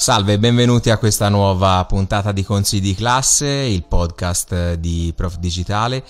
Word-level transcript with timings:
Salve 0.00 0.32
e 0.32 0.38
benvenuti 0.38 0.88
a 0.88 0.96
questa 0.96 1.28
nuova 1.28 1.84
puntata 1.84 2.32
di 2.32 2.42
Consigli 2.42 2.80
di 2.80 2.94
classe, 2.94 3.46
il 3.46 3.84
podcast 3.84 4.76
di 4.76 5.12
Prof 5.14 5.36
Digitale. 5.36 6.02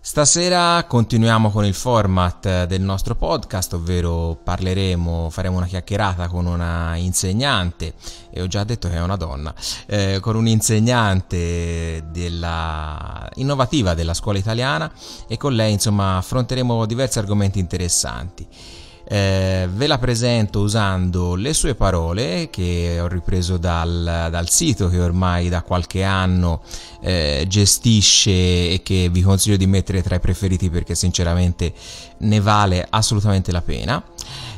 Stasera 0.00 0.82
continuiamo 0.84 1.50
con 1.50 1.66
il 1.66 1.74
format 1.74 2.64
del 2.64 2.80
nostro 2.80 3.16
podcast, 3.16 3.74
ovvero 3.74 4.40
parleremo, 4.42 5.28
faremo 5.28 5.58
una 5.58 5.66
chiacchierata 5.66 6.26
con 6.28 6.46
una 6.46 6.96
insegnante, 6.96 7.92
e 8.30 8.40
ho 8.40 8.46
già 8.46 8.64
detto 8.64 8.88
che 8.88 8.94
è 8.94 9.02
una 9.02 9.16
donna, 9.16 9.52
eh, 9.84 10.20
con 10.22 10.34
un'insegnante 10.34 12.06
della, 12.10 13.28
innovativa 13.34 13.92
della 13.92 14.14
scuola 14.14 14.38
italiana 14.38 14.90
e 15.28 15.36
con 15.36 15.52
lei 15.52 15.72
insomma 15.72 16.16
affronteremo 16.16 16.86
diversi 16.86 17.18
argomenti 17.18 17.58
interessanti. 17.58 18.48
Eh, 19.10 19.66
ve 19.72 19.86
la 19.86 19.96
presento 19.96 20.60
usando 20.60 21.34
le 21.34 21.54
sue 21.54 21.74
parole 21.74 22.50
che 22.50 22.98
ho 23.00 23.08
ripreso 23.08 23.56
dal, 23.56 24.28
dal 24.30 24.50
sito 24.50 24.90
che 24.90 25.00
ormai 25.00 25.48
da 25.48 25.62
qualche 25.62 26.02
anno 26.02 26.60
eh, 27.00 27.46
gestisce 27.48 28.30
e 28.30 28.80
che 28.84 29.08
vi 29.10 29.22
consiglio 29.22 29.56
di 29.56 29.66
mettere 29.66 30.02
tra 30.02 30.16
i 30.16 30.20
preferiti 30.20 30.68
perché 30.68 30.94
sinceramente 30.94 31.72
ne 32.18 32.40
vale 32.40 32.86
assolutamente 32.90 33.50
la 33.50 33.62
pena. 33.62 34.04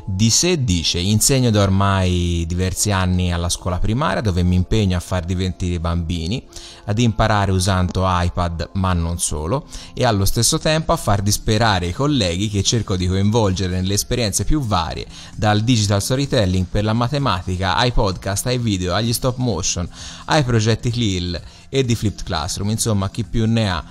Di 0.03 0.31
sé 0.31 0.63
dice, 0.63 0.99
insegno 0.99 1.51
da 1.51 1.61
ormai 1.61 2.43
diversi 2.47 2.91
anni 2.91 3.31
alla 3.31 3.49
scuola 3.49 3.77
primaria 3.77 4.21
dove 4.21 4.41
mi 4.41 4.55
impegno 4.55 4.97
a 4.97 4.99
far 4.99 5.23
divertire 5.25 5.75
i 5.75 5.79
bambini, 5.79 6.43
ad 6.85 6.97
imparare 6.97 7.51
usando 7.51 8.03
iPad 8.05 8.71
ma 8.73 8.93
non 8.93 9.19
solo, 9.19 9.67
e 9.93 10.03
allo 10.03 10.25
stesso 10.25 10.57
tempo 10.57 10.91
a 10.91 10.97
far 10.97 11.21
disperare 11.21 11.87
i 11.87 11.93
colleghi 11.93 12.49
che 12.49 12.63
cerco 12.63 12.95
di 12.97 13.07
coinvolgere 13.07 13.75
nelle 13.75 13.93
esperienze 13.93 14.43
più 14.43 14.61
varie, 14.61 15.05
dal 15.35 15.61
digital 15.61 16.01
storytelling 16.01 16.65
per 16.65 16.83
la 16.83 16.93
matematica 16.93 17.75
ai 17.75 17.91
podcast, 17.91 18.47
ai 18.47 18.57
video, 18.57 18.95
agli 18.95 19.13
stop 19.13 19.37
motion, 19.37 19.87
ai 20.25 20.43
progetti 20.43 20.89
CLIL 20.89 21.39
e 21.69 21.85
di 21.85 21.95
Flipped 21.95 22.23
Classroom, 22.23 22.71
insomma 22.71 23.09
chi 23.09 23.23
più 23.23 23.45
ne 23.45 23.69
ha 23.69 23.83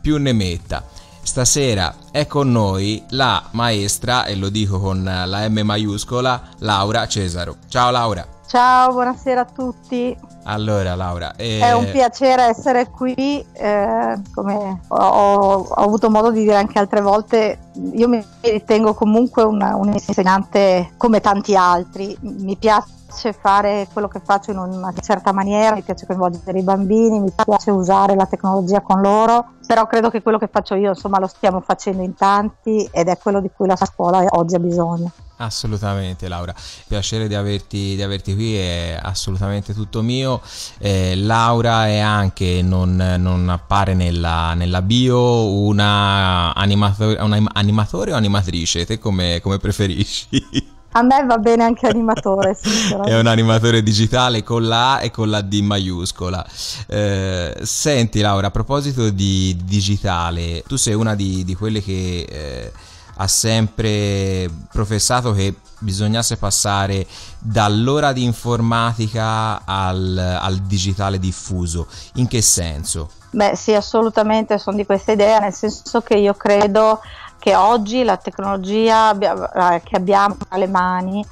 più 0.00 0.16
ne 0.16 0.32
metta. 0.32 0.82
Stasera 1.28 1.94
è 2.10 2.26
con 2.26 2.50
noi 2.50 3.04
la 3.10 3.44
maestra, 3.50 4.24
e 4.24 4.34
lo 4.34 4.48
dico 4.48 4.80
con 4.80 5.04
la 5.04 5.46
M 5.46 5.60
maiuscola, 5.62 6.40
Laura 6.60 7.06
Cesaro. 7.06 7.56
Ciao 7.68 7.90
Laura. 7.90 8.26
Ciao, 8.46 8.92
buonasera 8.92 9.42
a 9.42 9.44
tutti. 9.44 10.16
Allora 10.44 10.94
Laura, 10.94 11.36
eh... 11.36 11.60
è 11.60 11.72
un 11.72 11.90
piacere 11.90 12.44
essere 12.44 12.88
qui, 12.88 13.44
eh, 13.52 14.20
come 14.34 14.80
ho, 14.88 14.96
ho, 14.96 15.68
avuto 15.74 16.08
modo 16.08 16.30
di 16.30 16.40
dire 16.40 16.56
anche 16.56 16.78
altre 16.78 17.02
volte, 17.02 17.58
io 17.92 18.08
mi 18.08 18.24
ritengo 18.40 18.94
comunque 18.94 19.42
una, 19.42 19.76
un 19.76 19.92
insegnante 19.92 20.92
come 20.96 21.20
tanti 21.20 21.54
altri, 21.54 22.16
mi 22.20 22.56
piace 22.56 22.88
piace 23.08 23.32
fare 23.32 23.88
quello 23.90 24.06
che 24.06 24.20
faccio 24.22 24.50
in 24.50 24.58
una 24.58 24.92
certa 25.00 25.32
maniera, 25.32 25.74
mi 25.74 25.82
piace 25.82 26.04
coinvolgere 26.04 26.58
i 26.58 26.62
bambini, 26.62 27.18
mi 27.18 27.32
piace 27.32 27.70
usare 27.70 28.14
la 28.14 28.26
tecnologia 28.26 28.82
con 28.82 29.00
loro, 29.00 29.54
però 29.66 29.86
credo 29.86 30.10
che 30.10 30.20
quello 30.20 30.38
che 30.38 30.48
faccio 30.52 30.74
io 30.74 30.90
insomma 30.90 31.18
lo 31.18 31.26
stiamo 31.26 31.60
facendo 31.60 32.02
in 32.02 32.14
tanti 32.14 32.86
ed 32.92 33.08
è 33.08 33.16
quello 33.16 33.40
di 33.40 33.50
cui 33.54 33.66
la 33.66 33.76
scuola 33.76 34.24
oggi 34.30 34.54
ha 34.54 34.58
bisogno. 34.58 35.10
Assolutamente 35.40 36.26
Laura, 36.28 36.52
piacere 36.88 37.28
di 37.28 37.34
averti, 37.34 37.94
di 37.94 38.02
averti 38.02 38.34
qui, 38.34 38.56
è 38.56 38.98
assolutamente 39.00 39.72
tutto 39.72 40.02
mio. 40.02 40.40
Eh, 40.78 41.14
Laura 41.16 41.86
è 41.86 41.98
anche, 41.98 42.60
non, 42.60 42.96
non 43.18 43.48
appare 43.48 43.94
nella, 43.94 44.54
nella, 44.54 44.82
bio, 44.82 45.46
una 45.46 46.52
animatore, 46.54 47.22
una 47.22 47.40
animatore 47.52 48.12
o 48.12 48.16
animatrice, 48.16 48.84
te 48.84 48.98
come, 48.98 49.40
come 49.40 49.58
preferisci? 49.58 50.28
A 50.92 51.02
me 51.02 51.24
va 51.26 51.36
bene 51.38 51.64
anche 51.64 51.86
animatore, 51.86 52.56
È 53.04 53.18
un 53.18 53.26
animatore 53.26 53.82
digitale 53.82 54.42
con 54.42 54.66
la 54.66 54.94
A 54.94 55.02
e 55.02 55.10
con 55.10 55.28
la 55.28 55.42
D 55.42 55.60
maiuscola. 55.60 56.44
Eh, 56.86 57.56
senti 57.62 58.20
Laura, 58.20 58.46
a 58.46 58.50
proposito 58.50 59.10
di 59.10 59.56
digitale, 59.64 60.62
tu 60.66 60.76
sei 60.76 60.94
una 60.94 61.14
di, 61.14 61.44
di 61.44 61.54
quelle 61.54 61.82
che 61.82 62.26
eh, 62.28 62.72
ha 63.16 63.26
sempre 63.26 64.48
professato 64.72 65.32
che 65.32 65.54
bisognasse 65.80 66.36
passare 66.36 67.06
dall'ora 67.38 68.12
di 68.12 68.24
informatica 68.24 69.64
al, 69.64 70.16
al 70.16 70.56
digitale 70.60 71.18
diffuso. 71.18 71.86
In 72.14 72.26
che 72.26 72.42
senso? 72.42 73.10
Beh 73.30 73.54
sì, 73.56 73.74
assolutamente 73.74 74.58
sono 74.58 74.76
di 74.76 74.86
questa 74.86 75.12
idea, 75.12 75.38
nel 75.38 75.52
senso 75.52 76.00
che 76.00 76.14
io 76.14 76.32
credo 76.34 77.00
che 77.38 77.54
oggi 77.54 78.04
la 78.04 78.16
tecnologia 78.16 79.16
che 79.16 79.96
abbiamo 79.96 80.36
tra 80.36 80.58
le 80.58 80.66
mani 80.66 81.24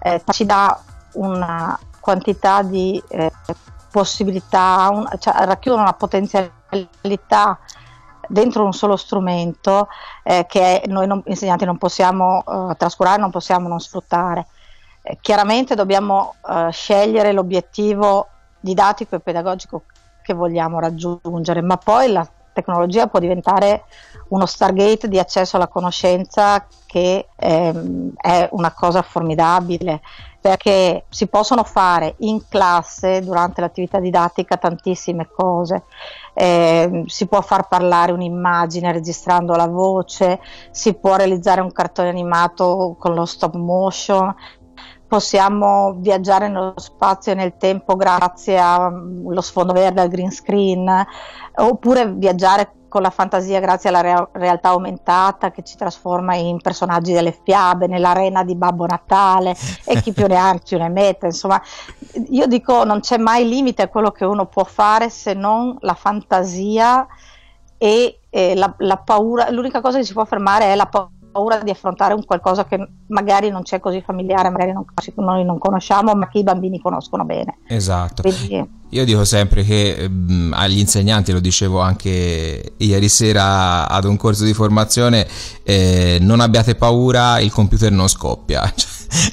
eh, 0.00 0.22
ci 0.30 0.44
dà 0.44 0.78
una 1.14 1.78
quantità 2.00 2.62
di 2.62 3.02
eh, 3.08 3.32
possibilità, 3.90 4.90
un, 4.92 5.08
cioè, 5.18 5.34
racchiudono 5.46 5.82
una 5.82 5.94
potenzialità 5.94 7.58
dentro 8.28 8.64
un 8.64 8.72
solo 8.72 8.96
strumento 8.96 9.88
eh, 10.22 10.46
che 10.48 10.82
noi 10.86 11.06
non, 11.06 11.22
insegnanti 11.26 11.64
non 11.64 11.78
possiamo 11.78 12.42
eh, 12.46 12.74
trascurare, 12.76 13.20
non 13.20 13.30
possiamo 13.30 13.68
non 13.68 13.80
sfruttare. 13.80 14.46
Eh, 15.02 15.18
chiaramente 15.20 15.74
dobbiamo 15.74 16.34
eh, 16.48 16.68
scegliere 16.70 17.32
l'obiettivo 17.32 18.28
didattico 18.60 19.14
e 19.14 19.20
pedagogico 19.20 19.84
che 20.22 20.34
vogliamo 20.34 20.80
raggiungere, 20.80 21.60
ma 21.60 21.76
poi 21.76 22.10
la 22.10 22.26
tecnologia 22.52 23.06
può 23.06 23.18
diventare 23.18 23.84
uno 24.28 24.46
Stargate 24.46 25.08
di 25.08 25.18
accesso 25.18 25.56
alla 25.56 25.68
conoscenza 25.68 26.66
che 26.86 27.28
ehm, 27.36 28.12
è 28.16 28.48
una 28.52 28.72
cosa 28.72 29.02
formidabile 29.02 30.00
perché 30.44 31.06
si 31.08 31.26
possono 31.26 31.64
fare 31.64 32.16
in 32.18 32.46
classe 32.50 33.22
durante 33.22 33.62
l'attività 33.62 33.98
didattica 33.98 34.58
tantissime 34.58 35.26
cose. 35.34 35.84
Eh, 36.34 37.04
si 37.06 37.26
può 37.26 37.40
far 37.40 37.66
parlare 37.66 38.12
un'immagine 38.12 38.92
registrando 38.92 39.54
la 39.54 39.66
voce, 39.66 40.40
si 40.70 40.92
può 40.92 41.16
realizzare 41.16 41.62
un 41.62 41.72
cartone 41.72 42.10
animato 42.10 42.94
con 42.98 43.14
lo 43.14 43.24
stop 43.24 43.54
motion, 43.54 44.34
possiamo 45.08 45.94
viaggiare 45.96 46.48
nello 46.48 46.74
spazio 46.76 47.32
e 47.32 47.36
nel 47.36 47.56
tempo 47.56 47.96
grazie 47.96 48.58
allo 48.58 49.40
sfondo 49.40 49.72
verde, 49.72 50.02
al 50.02 50.08
green 50.08 50.30
screen, 50.30 51.06
oppure 51.54 52.12
viaggiare 52.12 52.70
con 52.94 53.02
la 53.02 53.10
fantasia 53.10 53.58
grazie 53.58 53.88
alla 53.88 54.02
re- 54.02 54.28
realtà 54.34 54.68
aumentata 54.68 55.50
che 55.50 55.64
ci 55.64 55.76
trasforma 55.76 56.36
in 56.36 56.60
personaggi 56.60 57.12
delle 57.12 57.36
fiabe, 57.42 57.88
nell'arena 57.88 58.44
di 58.44 58.54
Babbo 58.54 58.86
Natale 58.86 59.56
e 59.84 60.00
chi 60.00 60.12
più 60.12 60.28
ne 60.28 60.36
ha 60.36 60.56
più 60.62 60.78
ne 60.78 60.88
mette. 60.88 61.26
Insomma, 61.26 61.60
io 62.28 62.46
dico 62.46 62.84
non 62.84 63.00
c'è 63.00 63.16
mai 63.16 63.48
limite 63.48 63.82
a 63.82 63.88
quello 63.88 64.12
che 64.12 64.24
uno 64.24 64.46
può 64.46 64.62
fare 64.62 65.10
se 65.10 65.34
non 65.34 65.76
la 65.80 65.94
fantasia 65.94 67.04
e, 67.76 68.20
e 68.30 68.54
la, 68.54 68.72
la 68.78 68.96
paura. 68.98 69.50
L'unica 69.50 69.80
cosa 69.80 69.98
che 69.98 70.04
si 70.04 70.12
può 70.12 70.24
fermare 70.24 70.66
è 70.66 70.76
la 70.76 70.86
paura 70.86 71.10
paura 71.34 71.58
di 71.58 71.70
affrontare 71.70 72.14
un 72.14 72.24
qualcosa 72.24 72.64
che 72.64 72.78
magari 73.08 73.50
non 73.50 73.62
c'è 73.62 73.80
così 73.80 74.00
familiare, 74.00 74.50
magari 74.50 74.70
non, 74.70 74.84
noi 75.16 75.44
non 75.44 75.58
conosciamo, 75.58 76.14
ma 76.14 76.28
che 76.28 76.38
i 76.38 76.44
bambini 76.44 76.78
conoscono 76.78 77.24
bene. 77.24 77.58
Esatto. 77.66 78.22
Quindi, 78.22 78.83
io 78.94 79.04
dico 79.04 79.24
sempre 79.24 79.64
che 79.64 80.08
mh, 80.08 80.32
mm, 80.32 80.52
agli 80.54 80.78
insegnanti, 80.78 81.32
lo 81.32 81.40
dicevo 81.40 81.80
anche 81.80 82.74
ieri 82.76 83.08
sera 83.08 83.88
ad 83.88 84.04
un 84.04 84.16
corso 84.16 84.44
di 84.44 84.54
formazione, 84.54 85.26
eh, 85.64 86.18
non 86.20 86.38
abbiate 86.40 86.76
paura, 86.76 87.40
il 87.40 87.50
computer 87.50 87.90
non 87.90 88.08
scoppia. 88.08 88.72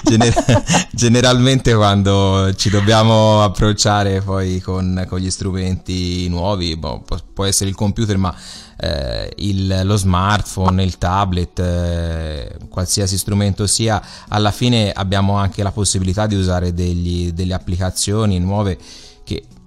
Gener- 0.03 0.63
generalmente 0.93 1.73
quando 1.73 2.53
ci 2.55 2.69
dobbiamo 2.69 3.41
approcciare 3.41 4.21
poi 4.21 4.59
con, 4.59 5.05
con 5.07 5.19
gli 5.19 5.29
strumenti 5.29 6.27
nuovi, 6.27 6.75
boh, 6.75 7.03
può, 7.33 7.45
essere 7.45 7.69
il 7.69 7.75
computer, 7.75 8.17
ma 8.17 8.35
eh, 8.77 9.31
il, 9.37 9.81
lo 9.83 9.95
smartphone, 9.95 10.83
il 10.83 10.97
tablet, 10.97 11.59
eh, 11.59 12.57
qualsiasi 12.69 13.17
strumento 13.17 13.65
sia, 13.65 14.01
alla 14.27 14.51
fine 14.51 14.91
abbiamo 14.91 15.37
anche 15.37 15.63
la 15.63 15.71
possibilità 15.71 16.25
di 16.27 16.35
usare 16.35 16.73
degli, 16.73 17.31
delle 17.31 17.53
applicazioni 17.53 18.39
nuove 18.39 18.77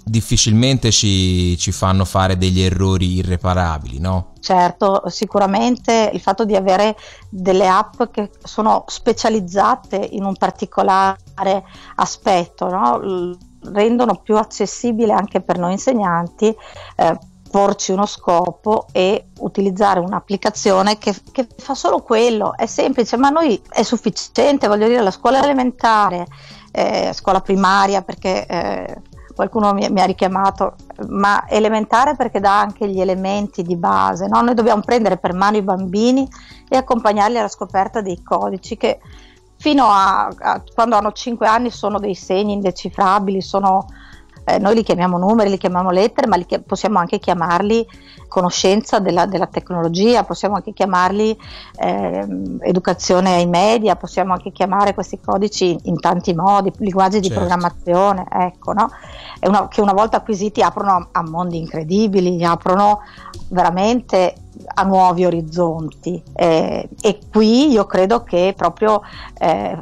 difficilmente 0.05 0.91
ci, 0.91 1.57
ci, 1.57 1.73
fanno 1.73 2.05
fare 2.05 2.37
degli 2.37 2.61
errori 2.61 3.15
irreparabili, 3.15 3.99
no? 3.99 4.33
Certo, 4.41 5.05
sicuramente 5.07 6.11
il 6.13 6.21
fatto 6.21 6.45
di 6.45 6.55
avere 6.55 6.97
delle 7.31 7.67
app 7.67 8.03
che 8.11 8.31
sono 8.43 8.85
specializzate 8.87 9.97
in 9.97 10.25
un 10.25 10.37
particolare 10.37 11.65
aspetto, 11.97 12.69
no? 12.69 13.37
rendono 13.73 14.17
più 14.17 14.37
accessibile 14.37 15.15
anche 15.15 15.41
per 15.41 15.59
noi 15.59 15.73
insegnanti 15.73 16.55
eh, 16.97 17.19
porci 17.55 17.93
uno 17.93 18.05
scopo 18.05 18.89
e 18.91 19.29
utilizzare 19.39 20.01
un'applicazione 20.01 20.99
che, 20.99 21.15
che, 21.31 21.47
fa 21.57 21.75
solo 21.75 22.03
quello, 22.03 22.57
è 22.57 22.67
semplice, 22.67 23.17
ma 23.17 23.31
noi 23.31 23.63
è 23.71 23.85
sufficiente, 23.85 24.67
voglio 24.67 24.89
dire, 24.89 25.01
la 25.01 25.13
scuola 25.13 25.41
elementare, 25.41 26.27
eh, 26.73 27.13
scuola 27.15 27.41
primaria, 27.41 28.03
perché 28.03 28.45
eh, 28.45 28.97
qualcuno 29.35 29.73
mi, 29.73 29.89
mi, 29.91 30.01
ha 30.01 30.05
richiamato, 30.05 30.75
ma 31.09 31.49
elementare 31.49 32.15
perché 32.17 32.41
dà 32.41 32.61
anche 32.61 32.89
gli 32.89 33.01
elementi 33.01 33.63
di 33.63 33.77
base. 33.77 34.27
No? 34.29 34.41
Noi 34.41 34.55
dobbiamo 34.55 34.83
prendere 34.83 35.17
per 35.19 35.35
mano 35.35 35.57
i 35.57 35.63
bambini 35.63 36.29
e 36.69 36.77
accompagnarli 36.77 37.39
alla 37.39 37.49
scoperta 37.49 38.01
dei 38.01 38.23
codici 38.23 38.77
che 38.77 39.01
fino 39.57 39.87
a, 39.87 40.27
a, 40.27 40.63
quando 40.75 40.97
hanno 40.97 41.13
5 41.13 41.47
anni 41.47 41.71
sono 41.71 41.99
dei 41.99 42.15
segni 42.15 42.53
indecifrabili, 42.53 43.41
sono, 43.41 43.87
eh, 44.45 44.59
noi 44.59 44.75
li 44.75 44.83
chiamiamo 44.83 45.19
numeri, 45.19 45.51
li 45.51 45.59
chiamiamo 45.59 45.91
lettere, 45.91 46.27
ma 46.27 46.37
li, 46.37 46.47
possiamo 46.67 46.99
anche 46.99 47.19
chiamarli 47.19 47.87
conoscenza 48.29 48.99
della, 48.99 49.27
della 49.27 49.47
tecnologia, 49.47 50.25
possiamo 50.25 50.57
anche 50.57 50.73
chiamarli 50.73 51.39
eh, 51.77 52.27
educazione 52.61 53.35
ai 53.35 53.47
media, 53.47 53.97
possiamo 53.97 54.33
anche 54.33 54.51
chiamare 54.51 54.93
questi 54.93 55.21
codici 55.21 55.79
in 55.85 56.01
tanti 56.01 56.35
modi, 56.35 56.73
linguaggi 56.79 57.21
di 57.21 57.29
certo. 57.29 57.41
programmazione, 57.41 58.27
ecco, 58.29 58.73
no? 58.73 58.91
una, 59.43 59.69
che 59.69 59.81
una 59.81 59.93
volta 59.93 60.17
acquisiti 60.17 60.63
aprono 60.63 60.91
a, 60.91 61.09
a 61.13 61.23
mondi 61.23 61.59
incredibili, 61.59 62.45
aprono 62.45 63.01
veramente 63.49 64.35
a 64.75 64.83
nuovi 64.85 65.25
orizzonti 65.25 66.23
eh, 66.33 66.89
e 67.01 67.19
qui 67.31 67.71
io 67.71 67.87
credo 67.87 68.23
che 68.23 68.55
proprio 68.57 69.03
eh, 69.39 69.79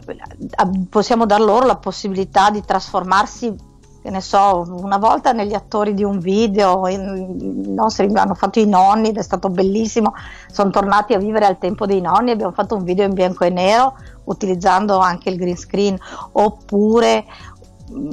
possiamo 0.89 1.27
dar 1.27 1.41
loro 1.41 1.67
la 1.67 1.77
possibilità 1.77 2.51
di 2.51 2.63
trasformarsi 2.63 3.71
che 4.03 4.11
ne 4.11 4.21
so, 4.21 4.67
una 4.69 4.99
volta 4.99 5.31
negli 5.33 5.55
attori 5.55 5.95
di 5.95 6.03
un 6.03 6.19
video, 6.19 6.89
i 6.89 6.99
nostri 6.99 8.11
hanno 8.15 8.35
fatto 8.35 8.59
i 8.59 8.67
nonni 8.67 9.11
ed 9.11 9.17
è 9.17 9.23
stato 9.23 9.49
bellissimo, 9.49 10.13
sono 10.51 10.71
tornati 10.71 11.15
a 11.15 11.19
vivere 11.19 11.47
al 11.47 11.59
tempo 11.59 11.87
dei 11.87 12.01
nonni, 12.01 12.33
abbiamo 12.33 12.53
fatto 12.53 12.75
un 12.75 12.83
video 12.83 13.05
in 13.05 13.15
bianco 13.15 13.45
e 13.45 13.51
nero 13.51 13.95
utilizzando 14.25 14.99
anche 14.99 15.31
il 15.31 15.37
green 15.37 15.57
screen, 15.57 15.97
oppure 16.33 17.25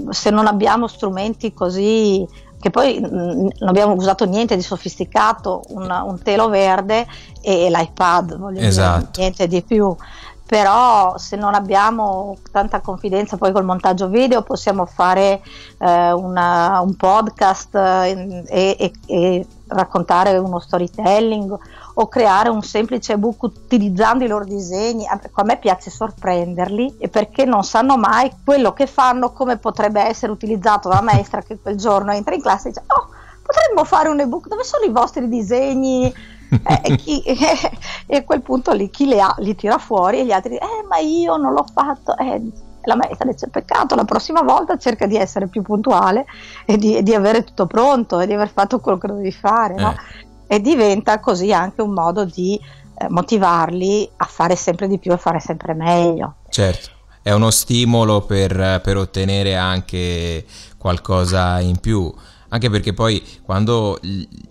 se 0.09 0.29
non 0.29 0.45
abbiamo 0.45 0.87
strumenti 0.87 1.53
così 1.53 2.27
che 2.59 2.69
poi 2.71 2.99
non 2.99 3.49
abbiamo 3.61 3.93
usato 3.93 4.25
niente 4.25 4.55
di 4.57 4.61
sofisticato, 4.61 5.63
un, 5.69 5.89
un 5.89 6.21
telo 6.21 6.49
verde 6.49 7.07
e, 7.41 7.65
e 7.65 7.69
l'iPad, 7.69 8.37
voglio 8.37 8.59
esatto. 8.59 9.07
dire, 9.11 9.21
niente 9.21 9.47
di 9.47 9.63
più 9.63 9.95
però 10.49 11.15
se 11.19 11.35
non 11.35 11.53
abbiamo 11.53 12.35
tanta 12.51 12.81
confidenza 12.81 13.37
poi 13.37 13.51
col 13.51 13.65
montaggio 13.65 14.07
video 14.07 14.41
possiamo 14.41 14.87
fare 14.87 15.43
eh, 15.77 16.11
una, 16.11 16.81
un 16.81 16.95
podcast 16.95 17.75
eh, 17.75 18.43
e, 18.47 18.91
e, 19.05 19.47
raccontare 19.67 20.35
uno 20.39 20.57
storytelling 20.57 21.55
o 21.93 22.07
creare 22.07 22.49
un 22.49 22.63
semplice 22.63 23.13
ebook 23.13 23.43
utilizzando 23.43 24.23
i 24.23 24.27
loro 24.27 24.43
disegni. 24.43 25.05
A 25.05 25.43
me 25.43 25.59
piace 25.59 25.91
sorprenderli 25.91 26.97
perché 27.11 27.45
non 27.45 27.63
sanno 27.63 27.95
mai 27.95 28.31
quello 28.43 28.73
che 28.73 28.87
fanno, 28.87 29.31
come 29.31 29.57
potrebbe 29.57 30.01
essere 30.01 30.31
utilizzato 30.31 30.89
dalla 30.89 31.01
maestra 31.01 31.43
che 31.43 31.59
quel 31.61 31.75
giorno 31.75 32.11
entra 32.11 32.33
in 32.33 32.41
classe 32.41 32.69
e 32.69 32.71
dice 32.71 32.83
oh 32.87 33.09
potremmo 33.43 33.83
fare 33.83 34.09
un 34.09 34.19
ebook, 34.19 34.47
dove 34.47 34.63
sono 34.63 34.85
i 34.85 34.89
vostri 34.89 35.27
disegni? 35.27 36.11
Eh, 36.49 36.81
e, 36.83 36.95
chi, 36.95 37.21
eh, 37.21 37.37
e, 38.07 38.17
a 38.17 38.23
quel 38.23 38.41
punto 38.41 38.71
lì 38.73 38.89
chi 38.89 39.05
li 39.05 39.19
ha 39.19 39.33
li 39.39 39.55
tira 39.55 39.77
fuori 39.77 40.19
e 40.19 40.25
gli 40.25 40.31
altri 40.31 40.55
eh 40.55 40.85
ma 40.87 40.97
io 40.97 41.37
non 41.37 41.53
l'ho 41.53 41.65
fatto 41.71 42.17
eh, 42.17 42.41
la 42.83 42.95
maestra 42.95 43.29
dice 43.29 43.49
peccato 43.49 43.95
la 43.95 44.05
prossima 44.05 44.41
volta 44.41 44.77
cerca 44.77 45.05
di 45.05 45.15
essere 45.15 45.47
più 45.47 45.61
puntuale 45.61 46.25
e 46.65 46.77
di, 46.77 47.03
di 47.03 47.13
avere 47.13 47.43
tutto 47.43 47.67
pronto 47.67 48.19
e 48.19 48.25
di 48.25 48.33
aver 48.33 48.49
fatto 48.49 48.79
quello 48.79 48.97
che 48.97 49.07
dovevi 49.07 49.31
fare 49.31 49.75
no? 49.75 49.91
Eh. 50.47 50.55
e 50.55 50.61
diventa 50.61 51.19
così 51.19 51.53
anche 51.53 51.81
un 51.81 51.91
modo 51.91 52.25
di 52.25 52.59
eh, 52.97 53.09
motivarli 53.09 54.09
a 54.17 54.25
fare 54.25 54.55
sempre 54.55 54.87
di 54.87 54.97
più 54.97 55.11
e 55.11 55.17
fare 55.17 55.39
sempre 55.39 55.73
meglio 55.73 56.35
certo 56.49 56.97
è 57.21 57.31
uno 57.31 57.51
stimolo 57.51 58.21
per, 58.21 58.79
per 58.81 58.97
ottenere 58.97 59.55
anche 59.55 60.45
qualcosa 60.77 61.59
in 61.59 61.77
più 61.79 62.11
anche 62.49 62.69
perché 62.69 62.93
poi 62.93 63.23
quando 63.43 63.99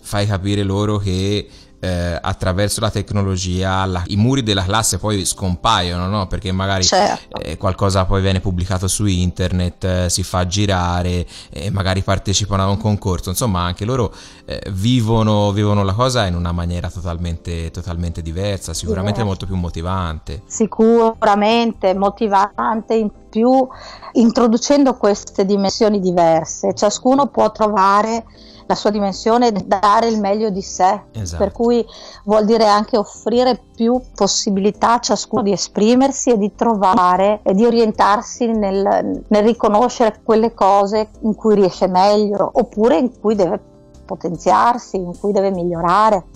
fai 0.01 0.27
capire 0.27 0.63
loro 0.63 0.99
che 0.99 1.49
eh, 1.81 2.19
attraverso 2.21 2.81
la 2.81 2.91
tecnologia 2.91 3.85
la, 3.85 4.03
i 4.09 4.17
muri 4.17 4.43
della 4.43 4.65
classe 4.65 4.99
poi 4.99 5.25
scompaiono, 5.25 6.09
no? 6.09 6.27
perché 6.27 6.51
magari 6.53 6.85
certo. 6.85 7.41
eh, 7.41 7.57
qualcosa 7.57 8.05
poi 8.05 8.21
viene 8.21 8.41
pubblicato 8.41 8.89
su 8.89 9.07
internet, 9.07 9.85
eh, 9.85 10.11
si 10.11 10.23
fa 10.23 10.47
girare 10.47 11.27
e 11.51 11.71
magari 11.71 12.03
partecipano 12.03 12.63
a 12.63 12.67
un 12.69 12.79
concorso, 12.79 13.31
insomma 13.31 13.61
anche 13.61 13.85
loro 13.85 14.13
eh, 14.45 14.61
vivono, 14.71 15.53
vivono, 15.53 15.85
la 15.85 15.93
cosa 15.93 16.27
in 16.27 16.35
una 16.35 16.53
maniera 16.53 16.91
totalmente, 16.91 17.71
totalmente 17.71 18.23
diversa, 18.23 18.75
sicuramente 18.75 19.23
molto 19.23 19.47
più 19.47 19.57
motivante. 19.57 20.43
Sicuramente 20.47 21.95
motivante 21.95 22.95
in 22.95 23.11
più 23.29 23.67
introducendo 24.13 24.95
queste 24.95 25.45
dimensioni 25.45 26.01
diverse, 26.01 26.75
ciascuno 26.75 27.27
può 27.27 27.53
trovare 27.53 28.25
la 28.69 28.75
sua 28.75 28.91
dimensione 28.91 29.51
dare 29.51 30.09
il 30.09 30.21
meglio 30.21 30.51
di 30.51 30.61
sé, 30.61 31.05
esatto. 31.13 31.43
per 31.43 31.53
cui 31.53 31.85
vuol 32.25 32.45
dire 32.45 32.67
anche 32.67 32.99
offrire 32.99 33.59
più 33.75 33.99
possibilità 34.15 34.95
a 34.95 35.01
ciascuno 35.01 35.43
di 35.43 35.53
esprimersi 35.53 36.31
e 36.31 36.39
di 36.39 36.55
trovare 36.55 37.41
e 37.43 37.55
di 37.55 37.65
orientarsi 37.65 38.47
nel, 38.47 39.25
nel 39.27 39.43
riconoscere 39.43 40.21
quelle 40.23 40.53
cose 40.53 41.09
in 41.21 41.35
cui 41.35 41.55
riesce 41.55 41.89
meglio 41.89 42.51
oppure 42.53 42.99
in 42.99 43.19
cui 43.19 43.35
deve 43.35 43.59
potenziarsi, 44.05 44.97
in 44.97 45.19
cui 45.19 45.33
deve 45.33 45.51
migliorare 45.51 46.27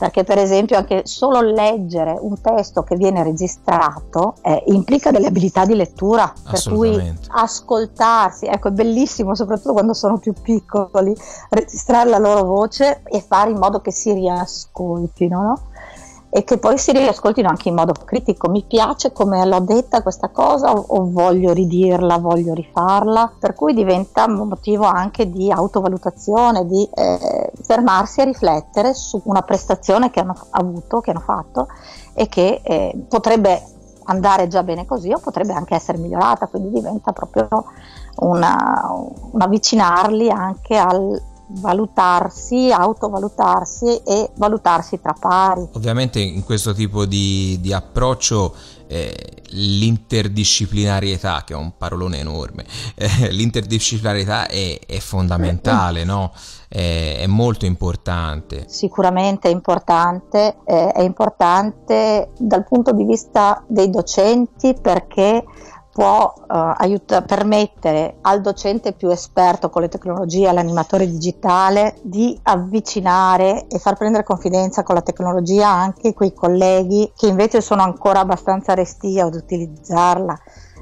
perché 0.00 0.24
per 0.24 0.38
esempio 0.38 0.78
anche 0.78 1.02
solo 1.04 1.42
leggere 1.42 2.16
un 2.18 2.40
testo 2.40 2.82
che 2.82 2.96
viene 2.96 3.22
registrato 3.22 4.36
eh, 4.40 4.64
implica 4.68 5.10
delle 5.10 5.26
abilità 5.26 5.66
di 5.66 5.74
lettura, 5.74 6.32
per 6.42 6.62
cui 6.62 7.14
ascoltarsi, 7.28 8.46
ecco 8.46 8.68
è 8.68 8.70
bellissimo 8.70 9.34
soprattutto 9.34 9.74
quando 9.74 9.92
sono 9.92 10.16
più 10.16 10.32
piccoli, 10.32 11.14
registrare 11.50 12.08
la 12.08 12.16
loro 12.16 12.44
voce 12.44 13.02
e 13.04 13.20
fare 13.20 13.50
in 13.50 13.58
modo 13.58 13.82
che 13.82 13.92
si 13.92 14.14
riascoltino, 14.14 15.42
no? 15.42 15.69
E 16.32 16.44
che 16.44 16.58
poi 16.58 16.78
si 16.78 16.92
riascoltino 16.92 17.48
anche 17.48 17.68
in 17.68 17.74
modo 17.74 17.92
critico. 17.92 18.48
Mi 18.48 18.64
piace 18.66 19.12
come 19.12 19.44
l'ho 19.44 19.58
detta 19.58 20.00
questa 20.02 20.28
cosa 20.28 20.72
o, 20.72 21.10
voglio 21.10 21.52
ridirla, 21.52 22.18
voglio 22.18 22.54
rifarla, 22.54 23.32
per 23.38 23.54
cui 23.54 23.74
diventa 23.74 24.28
motivo 24.28 24.84
anche 24.84 25.28
di 25.28 25.50
autovalutazione, 25.50 26.66
di 26.66 26.88
eh, 26.94 27.50
fermarsi 27.62 28.20
a 28.20 28.24
riflettere 28.24 28.94
su 28.94 29.20
una 29.24 29.42
prestazione 29.42 30.10
che 30.10 30.20
hanno 30.20 30.34
avuto, 30.50 31.00
che 31.00 31.10
hanno 31.10 31.20
fatto 31.20 31.66
e 32.14 32.28
che 32.28 32.60
eh, 32.62 33.06
potrebbe 33.08 33.62
andare 34.04 34.46
già 34.48 34.62
bene 34.62 34.86
così 34.86 35.12
o 35.12 35.18
potrebbe 35.18 35.52
anche 35.52 35.74
essere 35.74 35.98
migliorata, 35.98 36.46
quindi 36.46 36.70
diventa 36.70 37.12
proprio 37.12 37.48
un 38.20 38.42
avvicinarli 39.38 40.30
anche 40.30 40.76
al, 40.76 41.20
valutarsi, 41.58 42.70
autovalutarsi 42.70 43.96
e 44.04 44.30
valutarsi 44.36 45.00
tra 45.00 45.14
pari. 45.18 45.68
Ovviamente 45.72 46.20
in 46.20 46.44
questo 46.44 46.72
tipo 46.72 47.04
di, 47.04 47.58
di 47.60 47.72
approccio 47.72 48.54
eh, 48.86 49.14
l'interdisciplinarietà, 49.50 51.42
che 51.44 51.54
è 51.54 51.56
un 51.56 51.72
parolone 51.76 52.18
enorme, 52.18 52.64
eh, 52.94 53.30
l'interdisciplinarietà 53.30 54.48
è, 54.48 54.78
è 54.86 54.98
fondamentale, 54.98 56.04
no? 56.04 56.32
è, 56.68 57.18
è, 57.20 57.26
molto 57.26 57.66
importante. 57.66 58.64
Sicuramente 58.68 59.48
è 59.48 59.52
importante, 59.52 60.56
eh, 60.64 60.92
è 60.92 61.02
importante 61.02 62.30
dal 62.38 62.64
punto 62.66 62.92
di 62.92 63.04
vista 63.04 63.62
dei 63.66 63.90
docenti 63.90 64.74
perché 64.80 65.44
può 65.92 66.32
uh, 66.36 66.44
aiuta, 66.46 67.22
permettere 67.22 68.16
al 68.20 68.40
docente 68.40 68.92
più 68.92 69.10
esperto 69.10 69.70
con 69.70 69.82
le 69.82 69.88
tecnologie, 69.88 70.48
all'animatore 70.48 71.06
digitale, 71.06 71.96
di 72.02 72.38
avvicinare 72.42 73.66
e 73.66 73.78
far 73.78 73.96
prendere 73.96 74.24
confidenza 74.24 74.82
con 74.82 74.94
la 74.94 75.02
tecnologia 75.02 75.68
anche 75.68 76.14
quei 76.14 76.32
colleghi 76.32 77.12
che 77.16 77.26
invece 77.26 77.60
sono 77.60 77.82
ancora 77.82 78.20
abbastanza 78.20 78.74
resti 78.74 79.18
ad 79.18 79.34
utilizzarla 79.34 80.38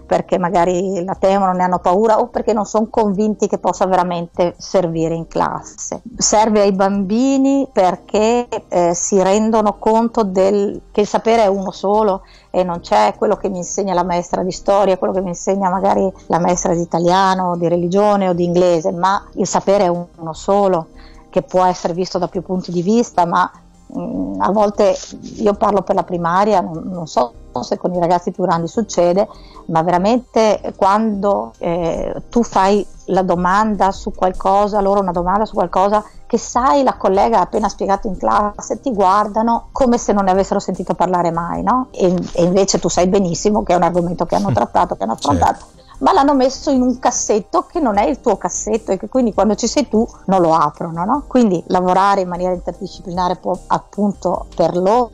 perché 0.09 0.39
magari 0.39 1.05
la 1.05 1.15
temono, 1.15 1.53
ne 1.53 1.65
hanno 1.65 1.81
paura 1.81 2.19
o 2.19 2.29
perché 2.29 2.55
non 2.55 2.65
sono 2.65 2.87
convinti 2.89 3.47
che 3.47 3.59
possa 3.59 3.85
veramente 3.85 4.55
servire 4.57 5.15
in 5.15 5.29
classe. 5.29 6.01
Serve 6.17 6.63
ai 6.63 6.73
bambini 6.73 7.69
perché 7.71 8.49
eh, 8.69 8.95
si 8.95 9.23
rendono 9.23 9.77
conto 9.79 10.23
del, 10.23 10.81
che 10.93 11.03
il 11.03 11.07
sapere 11.07 11.43
è 11.43 11.47
uno 11.47 11.73
solo 11.73 12.23
e 12.49 12.65
non 12.65 12.81
c'è 12.81 13.17
quello 13.19 13.37
che 13.37 13.51
mi 13.51 13.59
insegna 13.59 13.93
la 13.93 14.03
maestra 14.03 14.43
di 14.43 14.51
storia, 14.51 14.97
quello 14.97 15.13
che 15.13 15.21
mi 15.21 15.29
insegna 15.29 15.69
magari 15.69 16.11
la 16.29 16.39
maestra 16.39 16.73
di 16.73 16.81
italiano, 16.81 17.59
di 17.59 17.69
religione 17.69 18.31
o 18.31 18.33
di 18.33 18.45
inglese, 18.45 18.91
ma 18.93 19.23
il 19.35 19.47
sapere 19.47 19.85
è 19.85 19.89
uno 19.89 20.33
solo 20.33 20.87
che 21.29 21.43
può 21.43 21.67
essere 21.67 21.93
visto 21.93 22.17
da 22.17 22.29
più 22.29 22.41
punti 22.41 22.73
di 22.73 22.81
vista, 22.81 23.27
ma 23.27 23.51
Mm, 23.97 24.39
a 24.41 24.51
volte 24.51 24.95
io 25.37 25.55
parlo 25.55 25.81
per 25.81 25.95
la 25.95 26.03
primaria, 26.03 26.61
non, 26.61 26.83
non, 26.85 27.07
so 27.07 27.33
se 27.63 27.77
con 27.77 27.95
i 27.95 27.99
ragazzi 27.99 28.31
più 28.31 28.45
grandi 28.45 28.69
succede, 28.69 29.29
ma 29.67 29.83
veramente 29.83 30.73
quando 30.77 31.53
eh, 31.59 32.23
tu 32.31 32.43
fai 32.43 32.87
la 33.07 33.23
domanda 33.23 33.91
su 33.93 34.13
qualcosa, 34.13 34.81
loro 34.81 35.01
una 35.01 35.13
domanda 35.13 35.45
su 35.45 35.55
qualcosa 35.55 36.05
che 36.27 36.39
sai 36.39 36.83
la 36.83 36.95
collega 36.97 37.39
ha 37.39 37.43
appena 37.43 37.69
spiegato 37.69 38.07
in 38.07 38.17
classe, 38.17 38.81
ti 38.81 38.93
guardano 38.93 39.69
come 39.73 39.97
se 39.97 40.13
non 40.13 40.25
ne 40.25 40.31
avessero 40.31 40.61
sentito 40.61 40.95
parlare 40.95 41.31
mai, 41.31 41.63
no? 41.63 41.89
E, 41.91 42.15
e 42.33 42.45
invece 42.45 42.79
tu 42.79 42.89
sai 42.89 43.07
benissimo 43.07 43.63
che 43.63 43.73
è 43.73 43.77
un 43.77 43.83
argomento 43.83 44.27
che 44.27 44.35
hanno 44.35 44.53
trattato, 44.53 44.95
che 44.95 45.05
hanno 45.05 45.13
affrontato. 45.13 45.59
Certo 45.59 45.78
ma 45.99 46.13
l'hanno 46.13 46.35
messo 46.35 46.71
in 46.71 46.83
un 46.83 46.99
cassetto 46.99 47.65
che 47.65 47.81
non 47.81 47.99
è 47.99 48.05
il 48.07 48.21
tuo 48.21 48.37
cassetto 48.37 48.93
e 48.93 48.99
che 48.99 49.09
quindi 49.09 49.35
quando 49.35 49.55
ci 49.55 49.67
sei 49.67 49.89
tu 49.89 50.07
non 50.27 50.41
lo 50.41 50.55
aprono. 50.55 51.05
No? 51.05 51.25
Quindi 51.27 51.63
lavorare 51.67 52.21
in 52.23 52.29
maniera 52.29 52.55
interdisciplinare 52.55 53.37
può 53.37 53.59
appunto 53.67 54.47
per 54.55 54.77
loro 54.77 55.11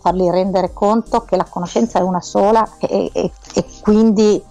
farli 0.00 0.30
rendere 0.30 0.72
conto 0.72 1.22
che 1.22 1.36
la 1.36 1.46
conoscenza 1.48 1.98
è 1.98 2.02
una 2.02 2.20
sola 2.20 2.68
e, 2.78 3.10
e, 3.12 3.32
e 3.54 3.64
quindi 3.82 4.42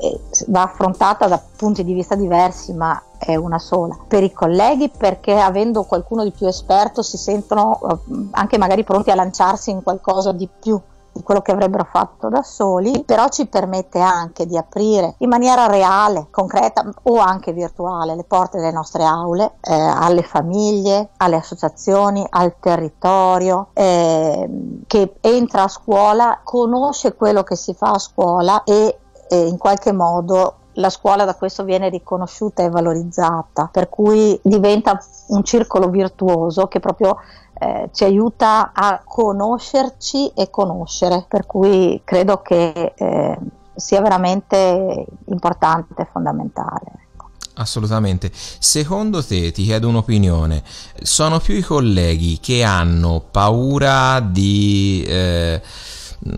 eh, 0.00 0.20
va 0.46 0.62
affrontata 0.62 1.26
da 1.26 1.42
punti 1.56 1.84
di 1.84 1.92
vista 1.92 2.14
diversi, 2.14 2.72
ma 2.72 3.02
è 3.18 3.34
una 3.34 3.58
sola. 3.58 3.96
Per 4.06 4.22
i 4.22 4.32
colleghi 4.32 4.88
perché 4.88 5.38
avendo 5.38 5.84
qualcuno 5.84 6.22
di 6.22 6.30
più 6.30 6.46
esperto 6.46 7.02
si 7.02 7.16
sentono 7.16 7.80
eh, 7.80 8.28
anche 8.32 8.58
magari 8.58 8.84
pronti 8.84 9.10
a 9.10 9.14
lanciarsi 9.14 9.70
in 9.70 9.82
qualcosa 9.82 10.32
di 10.32 10.48
più 10.48 10.80
quello 11.22 11.40
che 11.40 11.52
avrebbero 11.52 11.84
fatto 11.84 12.28
da 12.28 12.42
soli, 12.42 13.02
però 13.04 13.28
ci 13.28 13.46
permette 13.46 14.00
anche 14.00 14.46
di 14.46 14.56
aprire 14.56 15.14
in 15.18 15.28
maniera 15.28 15.66
reale, 15.66 16.28
concreta 16.30 16.84
o 17.04 17.18
anche 17.18 17.52
virtuale 17.52 18.14
le 18.14 18.24
porte 18.24 18.58
delle 18.58 18.72
nostre 18.72 19.04
aule 19.04 19.54
eh, 19.60 19.74
alle 19.74 20.22
famiglie, 20.22 21.10
alle 21.18 21.36
associazioni, 21.36 22.24
al 22.28 22.54
territorio 22.60 23.68
eh, 23.72 24.48
che 24.86 25.14
entra 25.20 25.64
a 25.64 25.68
scuola, 25.68 26.40
conosce 26.42 27.14
quello 27.14 27.42
che 27.42 27.56
si 27.56 27.74
fa 27.74 27.90
a 27.92 27.98
scuola 27.98 28.64
e 28.64 28.98
eh, 29.28 29.46
in 29.46 29.58
qualche 29.58 29.92
modo 29.92 30.54
la 30.78 30.90
scuola 30.90 31.24
da 31.24 31.34
questo 31.34 31.64
viene 31.64 31.88
riconosciuta 31.88 32.62
e 32.62 32.70
valorizzata, 32.70 33.68
per 33.70 33.88
cui 33.88 34.38
diventa 34.42 34.98
un 35.28 35.42
circolo 35.42 35.88
virtuoso 35.88 36.66
che 36.66 36.80
proprio 36.80 37.16
eh, 37.58 37.90
ci 37.92 38.04
aiuta 38.04 38.72
a 38.72 39.02
conoscerci 39.04 40.32
e 40.34 40.50
conoscere, 40.50 41.24
per 41.28 41.46
cui 41.46 42.00
credo 42.04 42.40
che 42.40 42.94
eh, 42.96 43.38
sia 43.74 44.00
veramente 44.00 45.06
importante 45.26 46.02
e 46.02 46.08
fondamentale. 46.10 46.92
Ecco. 47.12 47.30
Assolutamente. 47.54 48.30
Secondo 48.32 49.24
te, 49.24 49.52
ti 49.52 49.64
chiedo 49.64 49.88
un'opinione, 49.88 50.62
sono 51.02 51.40
più 51.40 51.54
i 51.54 51.62
colleghi 51.62 52.38
che 52.40 52.62
hanno 52.62 53.24
paura 53.30 54.20
di... 54.20 55.04
Eh, 55.06 55.62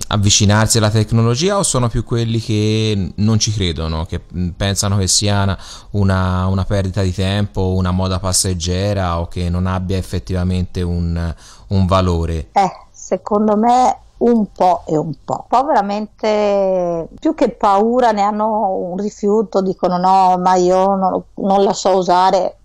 avvicinarsi 0.09 0.79
alla 0.79 0.91
tecnologia 0.91 1.57
o 1.57 1.63
sono 1.63 1.89
più 1.89 2.05
quelli 2.05 2.39
che 2.39 3.13
non 3.17 3.39
ci 3.39 3.53
credono, 3.53 4.05
che 4.05 4.21
pensano 4.57 4.97
che 4.99 5.07
sia 5.09 5.57
una, 5.91 6.47
una 6.47 6.65
perdita 6.65 7.03
di 7.03 7.13
tempo, 7.13 7.75
una 7.75 7.91
moda 7.91 8.19
passeggera 8.19 9.21
o 9.21 9.29
che 9.29 9.49
non 9.49 9.67
abbia 9.67 9.97
effettivamente 9.97 10.83
un, 10.83 11.35
un 11.69 11.87
valore? 11.87 12.49
Eh, 12.53 12.73
secondo 12.91 13.57
me 13.57 13.97
un 14.19 14.53
po' 14.53 14.83
e 14.87 14.97
un 14.97 15.15
po'. 15.25 15.47
Poi 15.49 15.65
veramente 15.65 17.09
più 17.19 17.35
che 17.35 17.51
paura 17.51 18.13
ne 18.13 18.23
hanno 18.23 18.75
un 18.75 18.97
rifiuto, 18.99 19.63
dicono 19.63 19.97
no, 19.97 20.37
ma 20.39 20.57
io 20.57 20.95
non, 20.95 21.23
non 21.35 21.63
la 21.63 21.73
so 21.73 21.97
usare 21.97 22.57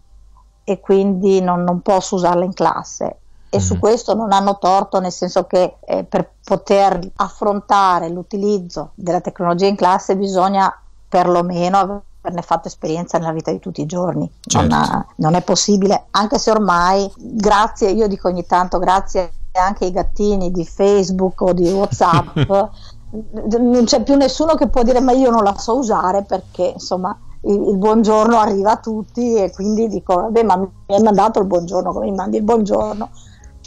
e 0.63 0.79
quindi 0.79 1.41
non, 1.41 1.63
non 1.63 1.81
posso 1.81 2.15
usarla 2.15 2.43
in 2.43 2.53
classe 2.53 3.19
e 3.55 3.59
mm. 3.59 3.61
su 3.61 3.79
questo 3.79 4.13
non 4.13 4.33
hanno 4.33 4.57
torto, 4.57 4.99
nel 4.99 5.11
senso 5.11 5.45
che 5.45 5.77
eh, 5.85 6.03
per 6.03 6.29
poter 6.43 6.99
affrontare 7.15 8.09
l'utilizzo 8.09 8.91
della 8.95 9.21
tecnologia 9.21 9.65
in 9.67 9.77
classe 9.77 10.17
bisogna 10.17 10.77
perlomeno 11.07 11.77
averne 11.77 12.41
fatto 12.41 12.67
esperienza 12.67 13.17
nella 13.17 13.31
vita 13.31 13.51
di 13.51 13.59
tutti 13.59 13.81
i 13.81 13.85
giorni. 13.85 14.29
Certo. 14.41 14.67
Non, 14.67 14.77
ha, 14.77 15.05
non, 15.17 15.35
è 15.35 15.41
possibile, 15.41 16.07
anche 16.11 16.37
se 16.37 16.51
ormai, 16.51 17.09
grazie, 17.15 17.91
io 17.91 18.07
dico 18.07 18.27
ogni 18.27 18.45
tanto, 18.45 18.77
grazie 18.77 19.31
anche 19.53 19.85
ai 19.85 19.91
gattini 19.91 20.51
di 20.51 20.65
Facebook 20.65 21.39
o 21.39 21.53
di 21.53 21.71
WhatsApp, 21.71 22.35
non 23.57 23.83
c'è 23.85 24.03
più 24.03 24.15
nessuno 24.15 24.55
che 24.55 24.67
può 24.67 24.83
dire 24.83 24.99
ma 24.99 25.13
io 25.13 25.29
non 25.29 25.43
la 25.43 25.57
so 25.57 25.77
usare 25.77 26.23
perché 26.23 26.73
insomma 26.73 27.17
il, 27.43 27.69
il, 27.69 27.77
buongiorno 27.77 28.37
arriva 28.37 28.71
a 28.71 28.77
tutti 28.77 29.35
e 29.35 29.51
quindi 29.51 29.87
dico 29.87 30.15
vabbè 30.15 30.43
ma 30.43 30.57
mi 30.57 30.67
hai 30.87 31.01
mandato 31.01 31.39
il 31.39 31.45
buongiorno 31.45 31.93
come 31.93 32.05
mi 32.05 32.15
mandi 32.15 32.37
il 32.37 32.43
buongiorno 32.43 33.09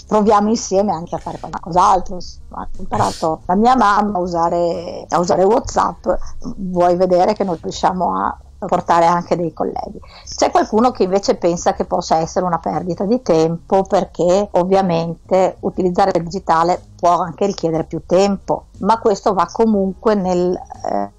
proviamo 0.08 0.48
insieme 0.48 0.90
anche 0.90 1.14
a 1.14 1.18
fare 1.18 1.38
qualcos'altro. 1.38 2.16
Ho 2.16 2.68
imparato 2.78 3.42
da 3.44 3.54
mia 3.54 3.76
mamma 3.76 4.16
a 4.18 4.20
usare, 4.20 5.04
a 5.06 5.18
usare 5.18 5.44
WhatsApp, 5.44 6.08
vuoi 6.56 6.96
vedere 6.96 7.34
che 7.34 7.44
noi 7.44 7.58
riusciamo 7.60 8.16
a 8.16 8.38
portare 8.66 9.04
anche 9.04 9.36
dei 9.36 9.52
colleghi. 9.52 10.00
C'è 10.24 10.50
qualcuno 10.50 10.90
che 10.90 11.04
invece 11.04 11.36
pensa 11.36 11.74
che 11.74 11.84
possa 11.84 12.16
essere 12.16 12.46
una 12.46 12.58
perdita 12.58 13.04
di 13.04 13.20
tempo 13.22 13.82
perché 13.82 14.48
ovviamente 14.52 15.58
utilizzare 15.60 16.12
il 16.14 16.24
digitale 16.24 16.80
può 16.96 17.20
anche 17.20 17.46
richiedere 17.46 17.84
più 17.84 18.02
tempo, 18.06 18.68
ma 18.78 18.98
questo 18.98 19.34
va 19.34 19.46
comunque 19.52 20.14
nel, 20.14 20.58
eh, 20.90 21.10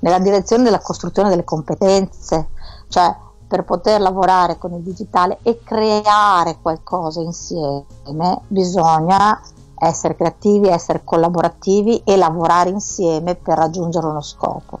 nella 0.00 0.18
direzione 0.18 0.64
della 0.64 0.80
costruzione 0.80 1.28
delle 1.28 1.44
competenze, 1.44 2.48
cioè 2.88 3.14
per 3.54 3.62
poter 3.62 4.00
lavorare 4.00 4.58
con 4.58 4.72
il 4.72 4.80
digitale 4.80 5.38
e 5.42 5.60
creare 5.62 6.58
qualcosa 6.60 7.20
insieme 7.20 8.40
bisogna 8.48 9.40
essere 9.78 10.16
creativi, 10.16 10.66
essere 10.66 11.02
collaborativi 11.04 12.02
e 12.04 12.16
lavorare 12.16 12.70
insieme 12.70 13.36
per 13.36 13.56
raggiungere 13.56 14.06
uno 14.06 14.22
scopo. 14.22 14.80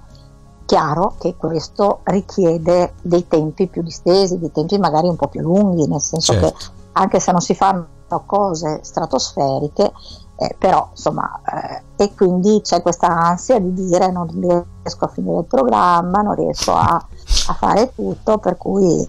Chiaro 0.64 1.14
che 1.20 1.36
questo 1.36 2.00
richiede 2.02 2.94
dei 3.00 3.28
tempi 3.28 3.68
più 3.68 3.80
distesi, 3.82 4.40
dei 4.40 4.50
tempi 4.50 4.76
magari 4.78 5.06
un 5.06 5.14
po' 5.14 5.28
più 5.28 5.42
lunghi, 5.42 5.86
nel 5.86 6.00
senso 6.00 6.32
certo. 6.32 6.48
che 6.48 6.64
anche 6.94 7.20
se 7.20 7.30
non 7.30 7.40
si 7.40 7.54
fanno 7.54 7.86
cose 8.26 8.80
stratosferiche, 8.82 9.92
eh, 10.36 10.56
però 10.58 10.88
insomma, 10.90 11.40
eh, 11.44 11.82
e 12.04 12.12
quindi 12.12 12.60
c'è 12.60 12.82
questa 12.82 13.06
ansia 13.06 13.60
di 13.60 13.72
dire 13.72 14.10
non 14.10 14.26
riesco 14.26 15.04
a 15.04 15.08
finire 15.08 15.38
il 15.38 15.44
programma, 15.44 16.22
non 16.22 16.34
riesco 16.34 16.72
a, 16.72 17.06
a 17.46 17.54
fare 17.54 17.92
tutto, 17.94 18.38
per 18.38 18.56
cui 18.56 19.06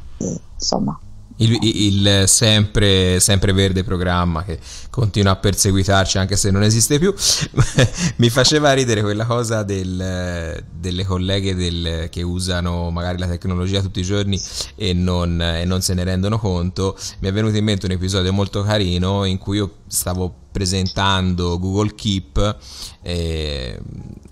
insomma. 0.56 1.00
Il, 1.38 1.58
il 1.62 2.24
sempre, 2.28 3.20
sempre, 3.20 3.52
verde 3.52 3.84
programma 3.84 4.46
che 4.46 4.58
continua 4.90 5.34
a 5.34 5.36
perseguitarci 5.36 6.18
anche 6.18 6.38
se 6.38 6.50
non 6.50 6.64
esiste 6.64 6.98
più 6.98 7.14
mi 8.16 8.30
faceva 8.30 8.72
ridere 8.72 9.02
quella 9.02 9.26
cosa 9.26 9.64
del, 9.64 10.64
delle 10.74 11.04
colleghe 11.04 11.54
del, 11.54 12.08
che 12.10 12.22
usano 12.22 12.90
magari 12.90 13.18
la 13.18 13.28
tecnologia 13.28 13.82
tutti 13.82 14.00
i 14.00 14.04
giorni 14.04 14.42
e 14.76 14.94
non, 14.94 15.42
e 15.42 15.66
non 15.66 15.82
se 15.82 15.94
ne 15.94 16.06
rendono 16.06 16.40
conto. 16.40 16.98
Mi 17.20 17.28
è 17.28 17.34
venuto 17.34 17.58
in 17.58 17.66
mente 17.66 17.86
un 17.86 17.92
episodio 17.92 18.32
molto 18.32 18.64
carino 18.64 19.26
in 19.26 19.38
cui 19.38 19.58
io 19.58 19.80
stavo 19.88 20.34
presentando 20.54 21.60
Google 21.60 21.94
Keep 21.96 22.58
e 23.02 23.78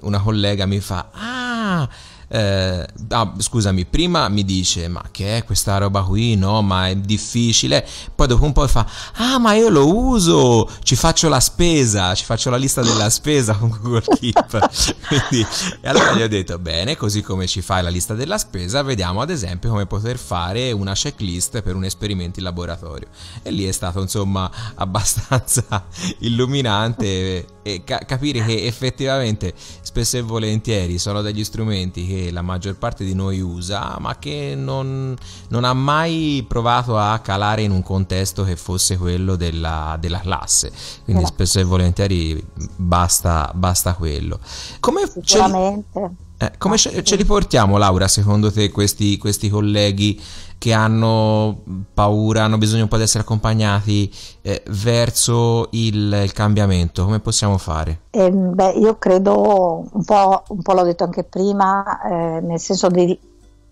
una 0.04 0.22
collega 0.22 0.66
mi 0.66 0.80
fa 0.80 1.10
ah 1.12 1.90
eh, 2.34 2.88
ah, 3.10 3.34
scusami, 3.38 3.86
prima 3.86 4.28
mi 4.28 4.44
dice 4.44 4.88
ma 4.88 5.04
che 5.12 5.38
è 5.38 5.44
questa 5.44 5.78
roba 5.78 6.02
qui, 6.02 6.36
no, 6.36 6.64
ma 6.64 6.88
è 6.90 6.96
difficile, 6.96 7.88
poi 8.16 8.26
dopo 8.26 8.44
un 8.44 8.54
po' 8.54 8.68
fa 8.68 8.88
ah 9.18 9.38
ma 9.38 9.54
io 9.54 9.70
lo 9.70 9.94
uso, 9.94 10.68
ci 10.82 10.96
faccio 10.96 11.30
la 11.30 11.40
spesa, 11.40 12.16
ci 12.16 12.26
faccio 12.26 12.50
la 12.50 12.58
lista 12.58 12.82
della 12.82 13.12
spesa 13.12 13.54
con 13.54 13.70
Google 13.70 14.02
Keep, 14.20 14.70
quindi 15.08 15.46
e 15.80 15.88
allora 15.88 16.14
gli 16.14 16.24
ho 16.24 16.28
detto 16.28 16.58
bene, 16.58 16.98
così 16.98 17.22
come 17.22 17.46
ci 17.46 17.62
fai 17.62 17.84
la 17.84 17.90
lista 17.90 18.16
della 18.16 18.40
spesa, 18.40 18.82
vediamo 18.82 19.22
ad 19.22 19.30
esempio 19.30 19.70
come 19.70 19.86
poter 19.86 20.18
fare 20.18 20.72
una 20.72 20.94
checklist 20.94 21.62
per 21.62 21.76
un 21.76 21.84
esperimento 21.84 22.40
in 22.40 22.46
laboratorio. 22.46 23.10
E 23.44 23.52
lì 23.52 23.66
è 23.66 23.72
stato 23.72 24.02
insomma 24.02 24.50
abbastanza 24.74 25.86
illuminante 26.20 27.46
e 27.62 27.84
ca- 27.84 28.04
capire 28.06 28.44
che 28.44 28.66
effettivamente 28.66 29.54
spesso 29.82 30.18
e 30.18 30.22
volentieri 30.22 30.98
sono 30.98 31.22
degli 31.22 31.44
strumenti 31.44 32.06
che 32.08 32.23
la 32.32 32.42
maggior 32.42 32.76
parte 32.76 33.04
di 33.04 33.14
noi 33.14 33.40
usa, 33.40 33.98
ma 34.00 34.18
che 34.18 34.54
non, 34.56 35.16
non 35.50 35.64
ha 35.64 35.74
mai 35.74 36.46
provato 36.48 36.98
a 36.98 37.20
calare 37.20 37.62
in 37.64 37.72
un 37.72 37.84
contesto 37.84 38.44
che 38.44 38.56
fosse 38.56 38.98
quello 38.98 39.36
della, 39.36 39.98
della 40.00 40.20
classe. 40.20 40.72
Quindi 41.04 41.26
spesso 41.26 41.60
e 41.60 41.64
volentieri 41.64 42.44
basta, 42.76 43.52
basta 43.54 43.94
quello. 43.94 44.40
Come 44.80 45.02
Sicuramente. 45.08 45.86
Ce 45.94 46.32
eh, 46.44 46.52
come 46.58 46.78
ce, 46.78 47.04
ce, 47.04 47.16
li 47.16 47.26
portiamo, 47.26 47.78
Laura, 47.78 48.08
secondo 48.08 48.52
te, 48.52 48.70
questi, 48.70 49.18
questi 49.18 49.50
colleghi 49.50 50.22
che 50.58 50.74
hanno 50.74 51.62
paura, 51.94 52.44
hanno 52.44 52.58
bisogno 52.58 52.84
un 52.84 52.88
po' 52.88 52.98
di 52.98 53.04
essere 53.04 53.24
accompagnati 53.24 54.12
eh, 54.42 54.64
verso 54.70 55.68
il, 55.72 56.22
il, 56.24 56.32
cambiamento? 56.34 57.04
Come 57.04 57.20
possiamo 57.20 57.58
fare? 57.58 58.02
Eh, 58.12 58.32
beh, 58.32 58.72
io 58.72 58.98
credo, 58.98 59.86
un 59.92 60.04
po', 60.04 60.44
un 60.48 60.62
po', 60.62 60.74
l'ho 60.74 60.84
detto 60.84 61.04
anche 61.04 61.24
prima, 61.24 62.02
eh, 62.02 62.40
nel 62.42 62.60
senso 62.60 62.88
di 62.88 63.18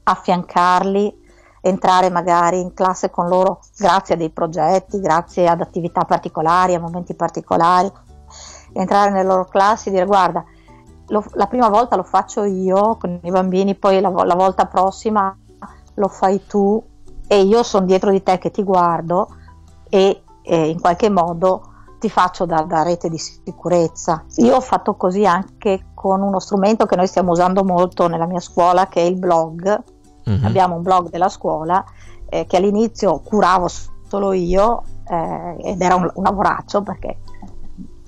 affiancarli, 0.04 1.20
entrare 1.62 2.10
magari 2.10 2.60
in 2.60 2.74
classe 2.74 3.10
con 3.10 3.28
loro 3.28 3.62
grazie 3.78 4.16
a 4.16 4.18
dei 4.18 4.30
progetti, 4.30 5.00
grazie 5.00 5.48
ad 5.48 5.62
attività 5.62 6.04
particolari, 6.04 6.74
a 6.74 6.80
momenti 6.80 7.14
particolari, 7.14 7.90
entrare 8.74 9.12
nelle 9.12 9.28
loro 9.28 9.46
classi 9.46 9.90
e 9.90 9.92
dire 9.92 10.06
guarda, 10.06 10.44
lo, 11.12 11.24
la 11.34 11.46
prima 11.46 11.70
volta 11.70 11.96
lo 11.96 12.04
faccio 12.04 12.44
io 12.44 12.98
con 12.98 13.20
i 13.22 13.30
bambini, 13.30 13.76
poi 13.76 14.02
la, 14.02 14.10
la 14.10 14.36
volta 14.36 14.66
prossima 14.66 15.36
lo 15.96 16.08
fai 16.08 16.46
tu 16.48 16.82
e 17.28 17.42
io 17.42 17.64
sono 17.64 17.86
dietro 17.86 18.12
di 18.12 18.24
te 18.24 18.38
che 18.38 18.50
ti 18.50 18.64
guardo 18.64 19.28
e 19.90 20.24
eh, 20.42 20.70
in 20.70 20.80
qualche 20.80 21.10
modo 21.10 21.68
ti 22.00 22.10
faccio 22.10 22.46
da, 22.46 22.62
da, 22.62 22.82
rete 22.82 23.10
di 23.10 23.18
sicurezza. 23.18 24.26
Io 24.38 24.56
ho 24.56 24.62
fatto 24.62 24.96
così 24.96 25.26
anche 25.26 25.92
con 25.94 26.22
uno 26.22 26.40
strumento 26.40 26.86
che 26.86 26.96
noi 26.96 27.08
stiamo 27.08 27.32
usando 27.32 27.64
molto 27.64 28.08
nella 28.08 28.26
mia 28.26 28.40
scuola, 28.40 28.88
che 28.88 29.02
è 29.02 29.04
il 29.04 29.20
blog. 29.20 29.84
Mm-hmm. 30.28 30.46
Abbiamo 30.46 30.76
un 30.76 30.82
blog 30.82 31.10
della 31.10 31.30
scuola 31.30 31.84
eh, 32.28 32.46
che 32.48 32.58
all'inizio 32.58 33.20
curavo 33.20 33.68
solo 34.08 34.34
io 34.34 34.84
eh, 35.08 35.58
ed 35.62 35.82
era 35.82 35.96
un, 35.96 36.10
un 36.12 36.24
lavoraccio 36.24 36.82
perché 36.82 37.18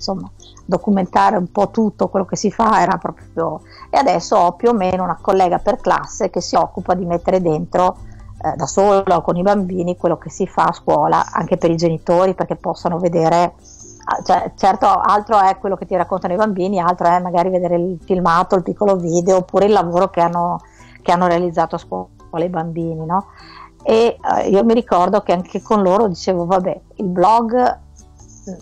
insomma 0.03 0.29
documentare 0.65 1.37
un 1.37 1.49
po' 1.49 1.71
tutto 1.71 2.09
quello 2.09 2.25
che 2.25 2.35
si 2.35 2.51
fa 2.51 2.81
era 2.81 2.97
proprio 2.97 3.61
e 3.89 3.97
adesso 3.97 4.35
ho 4.35 4.51
più 4.53 4.69
o 4.69 4.73
meno 4.73 5.03
una 5.03 5.17
collega 5.19 5.59
per 5.59 5.77
classe 5.77 6.29
che 6.29 6.41
si 6.41 6.55
occupa 6.55 6.93
di 6.93 7.05
mettere 7.05 7.41
dentro 7.41 7.97
eh, 8.43 8.55
da 8.55 8.65
sola 8.65 9.21
con 9.21 9.37
i 9.37 9.41
bambini 9.41 9.95
quello 9.95 10.17
che 10.17 10.29
si 10.29 10.45
fa 10.45 10.65
a 10.65 10.73
scuola 10.73 11.31
anche 11.31 11.57
per 11.57 11.71
i 11.71 11.77
genitori 11.77 12.33
perché 12.33 12.57
possano 12.57 12.99
vedere 12.99 13.53
ah, 14.05 14.21
cioè, 14.23 14.51
certo 14.55 14.87
altro 14.87 15.39
è 15.39 15.57
quello 15.57 15.77
che 15.77 15.85
ti 15.85 15.95
raccontano 15.95 16.33
i 16.33 16.37
bambini 16.37 16.79
altro 16.79 17.07
è 17.07 17.19
magari 17.19 17.49
vedere 17.49 17.75
il 17.75 17.97
filmato 18.03 18.55
il 18.55 18.63
piccolo 18.63 18.97
video 18.97 19.37
oppure 19.37 19.65
il 19.65 19.71
lavoro 19.71 20.09
che 20.09 20.19
hanno, 20.19 20.59
che 21.01 21.11
hanno 21.11 21.27
realizzato 21.27 21.75
a 21.75 21.79
scuola 21.79 22.09
i 22.43 22.49
bambini 22.49 23.05
no? 23.05 23.27
e 23.83 24.17
eh, 24.19 24.49
io 24.49 24.63
mi 24.63 24.73
ricordo 24.73 25.21
che 25.21 25.33
anche 25.33 25.61
con 25.61 25.81
loro 25.81 26.07
dicevo 26.07 26.45
vabbè 26.45 26.81
il 26.95 27.05
blog 27.05 27.81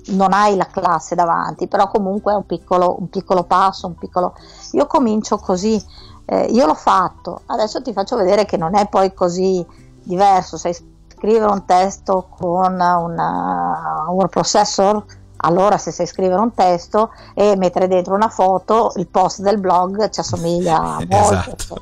non 0.08 0.34
hai 0.34 0.56
la 0.56 0.68
classe 0.68 1.16
davanti, 1.16 1.68
però 1.68 1.90
comunque 1.90 2.34
è 2.34 2.36
un 2.36 2.46
piccolo, 2.46 2.98
un 3.00 3.10
piccolo 3.10 3.44
passo, 3.44 3.88
un 3.88 3.96
piccolo... 3.96 4.36
Io 4.72 4.86
comincio 4.88 5.38
così, 5.38 5.84
eh, 6.26 6.46
io 6.46 6.66
l'ho 6.66 6.76
fatto, 6.76 7.42
adesso 7.48 7.82
ti 7.82 7.94
faccio 7.94 8.16
vedere 8.16 8.46
che 8.46 8.58
non 8.58 8.76
è 8.76 8.88
poi 8.88 9.14
così 9.14 9.66
diverso, 10.04 10.58
sai 10.58 10.76
scrivere 11.08 11.52
un 11.52 11.66
testo 11.66 12.28
con 12.30 12.74
una, 12.74 12.98
un 12.98 14.14
word 14.16 14.30
processor, 14.30 15.04
allora 15.44 15.78
se 15.78 15.92
sai 15.92 16.06
scrivere 16.06 16.40
un 16.40 16.54
testo 16.54 17.12
e 17.34 17.56
mettere 17.56 17.88
dentro 17.88 18.14
una 18.14 18.30
foto, 18.30 18.92
il 18.96 19.08
post 19.08 19.42
del 19.42 19.60
blog 19.60 20.10
ci 20.10 20.20
assomiglia 20.20 20.80
molto. 21.10 21.16
Esatto. 21.16 21.80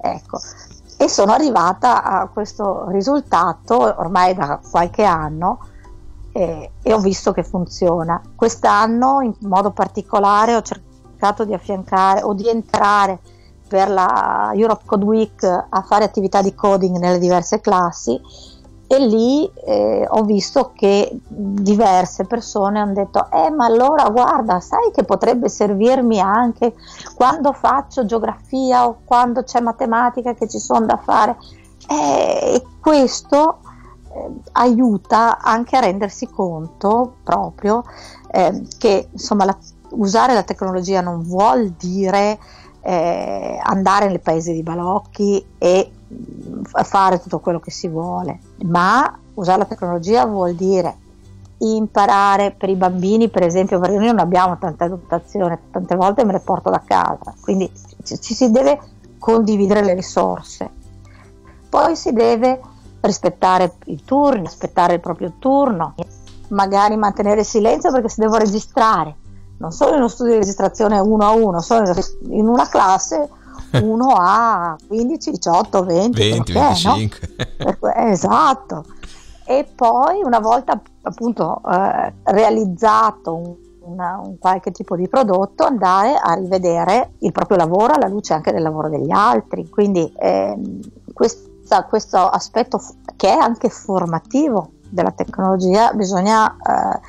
Ecco, 0.00 0.40
e 0.96 1.08
sono 1.08 1.32
arrivata 1.32 2.02
a 2.02 2.28
questo 2.28 2.88
risultato 2.88 3.76
ormai 3.76 4.34
da 4.34 4.60
qualche 4.70 5.04
anno 5.04 5.58
e, 6.32 6.70
e 6.82 6.92
ho 6.92 6.98
visto 6.98 7.32
che 7.32 7.42
funziona. 7.42 8.20
Quest'anno 8.34 9.20
in 9.20 9.34
modo 9.40 9.70
particolare 9.70 10.54
ho 10.54 10.62
cercato 10.62 11.44
di 11.44 11.54
affiancare 11.54 12.22
o 12.22 12.34
di 12.34 12.48
entrare 12.48 13.18
per 13.68 13.90
la 13.90 14.52
Europe 14.54 14.84
Code 14.86 15.04
Week 15.04 15.42
a 15.44 15.82
fare 15.82 16.04
attività 16.04 16.40
di 16.40 16.54
coding 16.54 16.96
nelle 16.96 17.18
diverse 17.18 17.60
classi 17.60 18.18
e 18.90 18.98
lì 19.00 19.48
eh, 19.66 20.06
ho 20.08 20.22
visto 20.22 20.72
che 20.74 21.20
diverse 21.28 22.24
persone 22.24 22.78
hanno 22.78 22.94
detto 22.94 23.30
eh 23.30 23.50
ma 23.50 23.66
allora 23.66 24.08
guarda 24.08 24.60
sai 24.60 24.90
che 24.94 25.04
potrebbe 25.04 25.50
servirmi 25.50 26.18
anche 26.18 26.74
quando 27.14 27.52
faccio 27.52 28.06
geografia 28.06 28.88
o 28.88 29.00
quando 29.04 29.42
c'è 29.42 29.60
matematica 29.60 30.32
che 30.32 30.48
ci 30.48 30.58
sono 30.58 30.86
da 30.86 30.96
fare 30.96 31.36
eh, 31.86 32.54
e 32.54 32.66
questo 32.80 33.58
aiuta 34.52 35.38
anche 35.38 35.76
a 35.76 35.80
rendersi 35.80 36.28
conto 36.28 37.16
proprio 37.22 37.84
eh, 38.30 38.66
che 38.78 39.08
insomma 39.10 39.44
la, 39.44 39.56
usare 39.90 40.34
la 40.34 40.42
tecnologia 40.42 41.00
non 41.00 41.22
vuol 41.22 41.70
dire 41.70 42.38
eh, 42.80 43.58
andare 43.62 44.08
nel 44.08 44.20
paese 44.20 44.52
di 44.52 44.62
balocchi 44.62 45.44
e 45.58 45.90
mm, 46.12 46.62
fare 46.64 47.20
tutto 47.20 47.40
quello 47.40 47.60
che 47.60 47.70
si 47.70 47.88
vuole, 47.88 48.38
ma 48.64 49.18
usare 49.34 49.58
la 49.58 49.64
tecnologia 49.64 50.24
vuol 50.24 50.54
dire 50.54 51.06
imparare 51.58 52.52
per 52.52 52.68
i 52.68 52.76
bambini, 52.76 53.28
per 53.28 53.42
esempio, 53.42 53.80
perché 53.80 53.96
noi 53.96 54.06
non 54.06 54.20
abbiamo 54.20 54.58
tanta 54.58 54.86
dotazione, 54.86 55.58
tante 55.70 55.96
volte 55.96 56.24
me 56.24 56.32
le 56.32 56.40
porto 56.40 56.70
da 56.70 56.82
casa, 56.84 57.34
quindi 57.40 57.70
ci, 58.04 58.20
ci 58.20 58.34
si 58.34 58.50
deve 58.50 58.78
condividere 59.18 59.82
le 59.82 59.94
risorse. 59.94 60.70
Poi 61.68 61.96
si 61.96 62.12
deve 62.12 62.60
rispettare 63.08 63.74
i 63.86 64.02
turni, 64.04 64.46
aspettare 64.46 64.94
il 64.94 65.00
proprio 65.00 65.34
turno, 65.38 65.94
magari 66.48 66.96
mantenere 66.96 67.42
silenzio 67.42 67.90
perché 67.90 68.08
se 68.08 68.22
devo 68.22 68.36
registrare, 68.36 69.16
non 69.58 69.72
solo 69.72 69.92
in 69.92 69.98
uno 69.98 70.08
studio 70.08 70.34
di 70.34 70.38
registrazione 70.38 70.98
uno 70.98 71.24
a 71.24 71.30
uno, 71.30 71.60
solo 71.60 71.92
in 72.28 72.46
una 72.46 72.68
classe 72.68 73.28
uno 73.82 74.14
a 74.16 74.76
15, 74.86 75.30
18, 75.30 75.84
20, 75.84 76.30
20 76.30 76.52
25. 76.52 77.28
No? 77.58 77.92
esatto. 77.94 78.84
E 79.44 79.66
poi 79.74 80.20
una 80.22 80.40
volta 80.40 80.80
appunto 81.02 81.60
eh, 81.70 82.12
realizzato 82.24 83.34
un, 83.34 83.54
una, 83.80 84.20
un, 84.22 84.38
qualche 84.38 84.70
tipo 84.70 84.94
di 84.94 85.08
prodotto, 85.08 85.64
andare 85.64 86.14
a 86.14 86.34
rivedere 86.34 87.12
il 87.20 87.32
proprio 87.32 87.56
lavoro 87.56 87.94
alla 87.94 88.08
luce 88.08 88.34
anche 88.34 88.52
del 88.52 88.62
lavoro 88.62 88.90
degli 88.90 89.10
altri. 89.10 89.68
Quindi 89.68 90.12
eh, 90.18 90.54
questo 91.14 91.47
questa, 91.68 91.84
questo 91.84 92.16
aspetto 92.16 92.82
che 93.16 93.28
è 93.28 93.36
anche 93.36 93.68
formativo 93.68 94.72
della 94.88 95.10
tecnologia, 95.10 95.92
bisogna 95.92 96.50
eh, 96.50 97.00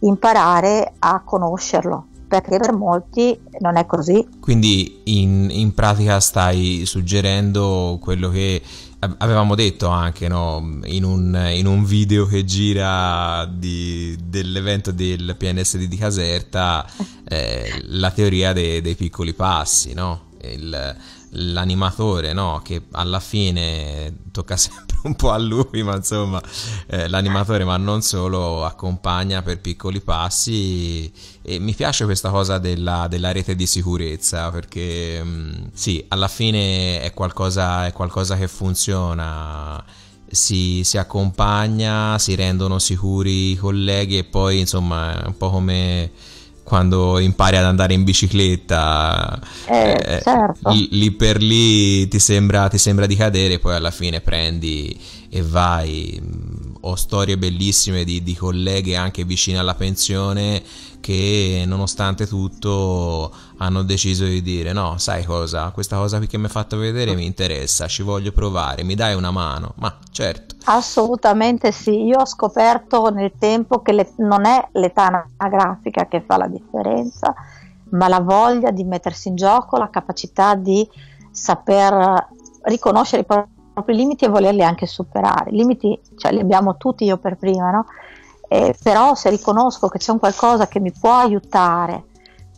imparare 0.00 0.94
a 0.98 1.20
conoscerlo 1.22 2.06
perché 2.26 2.58
per 2.58 2.72
molti 2.72 3.38
non 3.60 3.76
è 3.76 3.86
così. 3.86 4.26
Quindi 4.40 5.02
in, 5.04 5.48
in, 5.50 5.74
pratica 5.74 6.18
stai 6.18 6.82
suggerendo 6.84 7.98
quello 8.00 8.30
che 8.30 8.60
avevamo 9.18 9.54
detto 9.54 9.88
anche 9.88 10.26
no? 10.26 10.80
in, 10.84 11.04
un, 11.04 11.48
in, 11.52 11.66
un, 11.66 11.84
video 11.84 12.26
che 12.26 12.44
gira 12.44 13.48
di, 13.48 14.16
dell'evento 14.24 14.90
del 14.90 15.36
PNSD 15.38 15.84
di 15.84 15.96
Caserta, 15.96 16.84
eh, 17.28 17.82
la 17.84 18.10
teoria 18.10 18.52
dei, 18.52 18.80
dei 18.80 18.96
piccoli 18.96 19.32
passi, 19.32 19.94
no? 19.94 20.22
Il, 20.40 20.96
l'animatore, 21.36 22.32
no? 22.32 22.60
Che 22.62 22.84
alla 22.92 23.20
fine 23.20 24.24
tocca 24.32 24.56
sempre 24.58 24.96
un 25.04 25.14
po' 25.14 25.30
a 25.30 25.38
lui, 25.38 25.82
ma 25.82 25.96
insomma, 25.96 26.40
eh, 26.86 27.08
l'animatore, 27.08 27.64
ma 27.64 27.76
non 27.76 28.02
solo, 28.02 28.64
accompagna 28.64 29.42
per 29.42 29.60
piccoli 29.60 30.00
passi. 30.00 31.12
E 31.42 31.58
mi 31.58 31.74
piace 31.74 32.04
questa 32.04 32.30
cosa 32.30 32.58
della, 32.58 33.06
della 33.08 33.32
rete 33.32 33.54
di 33.54 33.66
sicurezza 33.66 34.50
perché 34.50 35.22
mh, 35.22 35.28
mm, 35.28 35.64
sì, 35.72 36.04
alla 36.08 36.28
fine 36.28 37.00
è 37.00 37.12
qualcosa, 37.12 37.86
è 37.86 37.92
qualcosa 37.92 38.36
che 38.36 38.48
funziona. 38.48 39.82
Si, 40.28 40.82
si, 40.82 40.98
accompagna, 40.98 42.18
si 42.18 42.34
rendono 42.34 42.80
sicuri 42.80 43.52
i 43.52 43.56
colleghi 43.56 44.18
e 44.18 44.24
poi 44.24 44.58
insomma 44.58 45.22
è 45.22 45.26
un 45.26 45.36
po' 45.36 45.50
come 45.50 46.10
quando 46.66 47.20
impari 47.20 47.56
ad 47.56 47.64
andare 47.64 47.94
in 47.94 48.02
bicicletta, 48.02 49.38
eh, 49.66 49.96
eh, 50.04 50.20
certo. 50.20 50.68
lì, 50.70 50.88
lì, 50.90 51.12
per 51.12 51.40
lì 51.40 52.08
ti 52.08 52.18
sembra, 52.18 52.66
ti 52.66 52.76
sembra 52.76 53.06
di 53.06 53.14
cadere, 53.14 53.60
poi 53.60 53.76
alla 53.76 53.92
fine 53.92 54.20
prendi 54.20 54.98
e 55.30 55.42
vai. 55.42 56.20
Ho 56.80 56.94
storie 56.94 57.38
bellissime 57.38 58.04
di, 58.04 58.22
di 58.22 58.34
colleghe 58.34 58.96
anche 58.96 59.24
vicine 59.24 59.58
alla 59.58 59.74
pensione 59.74 60.62
che 61.00 61.62
nonostante 61.66 62.26
tutto 62.26 63.32
hanno 63.58 63.82
deciso 63.82 64.24
di 64.24 64.42
dire 64.42 64.72
no, 64.72 64.98
sai 64.98 65.24
cosa, 65.24 65.70
questa 65.70 65.96
cosa 65.96 66.18
che 66.18 66.36
mi 66.36 66.44
hai 66.44 66.50
fatto 66.50 66.76
vedere 66.76 67.14
mi 67.14 67.24
interessa, 67.24 67.86
ci 67.86 68.02
voglio 68.02 68.32
provare, 68.32 68.82
mi 68.82 68.96
dai 68.96 69.14
una 69.14 69.30
mano? 69.30 69.74
Ma 69.76 69.96
certo. 70.10 70.56
Assolutamente 70.64 71.70
sì, 71.70 72.06
io 72.06 72.18
ho 72.18 72.26
scoperto 72.26 73.10
nel 73.10 73.32
tempo 73.38 73.82
che 73.82 73.92
le, 73.92 74.12
non 74.16 74.46
è 74.46 74.68
l'età 74.72 75.28
anagrafica 75.36 76.06
che 76.08 76.24
fa 76.26 76.38
la 76.38 76.48
differenza, 76.48 77.32
ma 77.90 78.08
la 78.08 78.20
voglia 78.20 78.72
di 78.72 78.82
mettersi 78.82 79.28
in 79.28 79.36
gioco, 79.36 79.76
la 79.76 79.90
capacità 79.90 80.56
di 80.56 80.86
saper 81.30 82.28
riconoscere 82.62 83.22
i 83.22 83.24
propri 83.24 83.54
limiti 83.86 84.24
e 84.24 84.28
volerli 84.28 84.62
anche 84.62 84.86
superare. 84.86 85.50
I 85.50 85.56
limiti 85.56 85.98
cioè, 86.16 86.32
li 86.32 86.40
abbiamo 86.40 86.76
tutti 86.76 87.04
io 87.04 87.18
per 87.18 87.36
prima, 87.36 87.70
no? 87.70 87.86
eh, 88.48 88.74
però 88.82 89.14
se 89.14 89.30
riconosco 89.30 89.88
che 89.88 89.98
c'è 89.98 90.12
un 90.12 90.18
qualcosa 90.18 90.68
che 90.68 90.80
mi 90.80 90.92
può 90.92 91.12
aiutare 91.12 92.04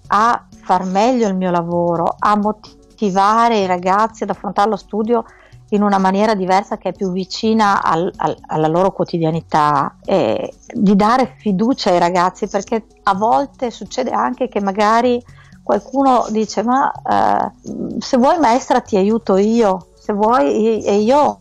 a 0.09 0.47
far 0.51 0.85
meglio 0.85 1.29
il 1.29 1.35
mio 1.35 1.51
lavoro, 1.51 2.15
a 2.19 2.37
motivare 2.37 3.59
i 3.59 3.67
ragazzi 3.67 4.23
ad 4.23 4.31
affrontare 4.31 4.71
lo 4.71 4.77
studio 4.77 5.25
in 5.71 5.83
una 5.83 5.99
maniera 5.99 6.35
diversa 6.35 6.79
che 6.79 6.91
è 6.91 6.93
più 6.93 7.13
vicina 7.13 7.83
al, 7.83 8.11
al, 8.17 8.37
alla 8.47 8.69
loro 8.69 8.91
quotidianità, 8.91 9.97
eh, 10.05 10.55
di 10.73 10.97
dare 10.97 11.35
fiducia 11.39 11.91
ai 11.91 11.99
ragazzi 11.99 12.49
perché 12.49 12.87
a 13.03 13.15
volte 13.15 13.71
succede 13.71 14.11
anche 14.11 14.49
che 14.49 14.61
magari 14.61 15.23
qualcuno 15.63 16.27
dice 16.31 16.63
ma 16.63 16.91
eh, 16.91 18.01
se 18.01 18.17
vuoi 18.17 18.39
maestra 18.39 18.81
ti 18.81 18.97
aiuto 18.97 19.37
io, 19.37 19.89
se 20.09 20.15
vuoi 20.15 20.83
e 20.83 21.01
io 21.01 21.41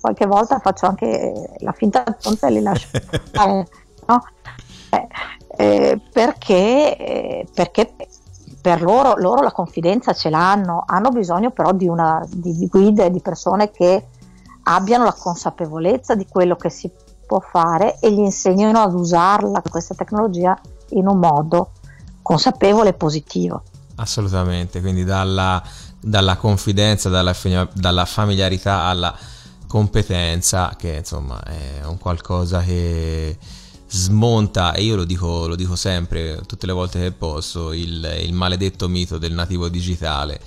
qualche 0.00 0.26
volta 0.26 0.60
faccio 0.60 0.86
anche 0.86 1.56
la 1.58 1.72
finta 1.72 2.04
tonta 2.04 2.46
e 2.46 2.50
li 2.52 2.62
lascio 2.62 2.86
fare, 3.32 3.66
no? 4.06 4.24
eh, 4.90 5.08
eh, 5.56 6.00
perché, 6.12 6.96
eh, 6.96 7.48
perché 7.52 7.96
per 8.60 8.80
loro, 8.80 9.16
loro, 9.16 9.42
la 9.42 9.50
confidenza 9.50 10.12
ce 10.12 10.30
l'hanno, 10.30 10.84
hanno 10.86 11.10
bisogno 11.10 11.50
però 11.50 11.72
di, 11.72 11.88
una, 11.88 12.24
di, 12.30 12.56
di 12.56 12.68
guide, 12.68 13.10
di 13.10 13.20
persone 13.20 13.72
che 13.72 14.06
abbiano 14.64 15.02
la 15.02 15.12
consapevolezza 15.12 16.14
di 16.14 16.28
quello 16.28 16.54
che 16.54 16.70
si 16.70 16.88
può 17.26 17.40
fare 17.40 17.98
e 17.98 18.12
gli 18.12 18.20
insegnino 18.20 18.80
ad 18.80 18.94
usarla, 18.94 19.62
questa 19.68 19.96
tecnologia, 19.96 20.56
in 20.90 21.08
un 21.08 21.18
modo 21.18 21.72
consapevole 22.22 22.90
e 22.90 22.92
positivo. 22.92 23.62
Assolutamente, 23.96 24.80
quindi 24.80 25.04
dalla, 25.04 25.62
dalla 26.06 26.36
confidenza, 26.36 27.08
dalla, 27.08 27.34
dalla, 27.72 28.04
familiarità 28.04 28.82
alla 28.82 29.16
competenza, 29.66 30.76
che 30.78 30.96
insomma 30.98 31.42
è 31.42 31.84
un 31.84 31.98
qualcosa 31.98 32.62
che 32.62 33.36
smonta, 33.88 34.72
e 34.72 34.84
io 34.84 34.94
lo 34.94 35.04
dico, 35.04 35.48
lo 35.48 35.56
dico 35.56 35.74
sempre, 35.74 36.40
tutte 36.46 36.66
le 36.66 36.72
volte 36.72 37.00
che 37.00 37.10
posso, 37.10 37.72
il, 37.72 38.18
il 38.22 38.32
maledetto 38.32 38.88
mito 38.88 39.18
del 39.18 39.32
nativo 39.32 39.68
digitale 39.68 40.40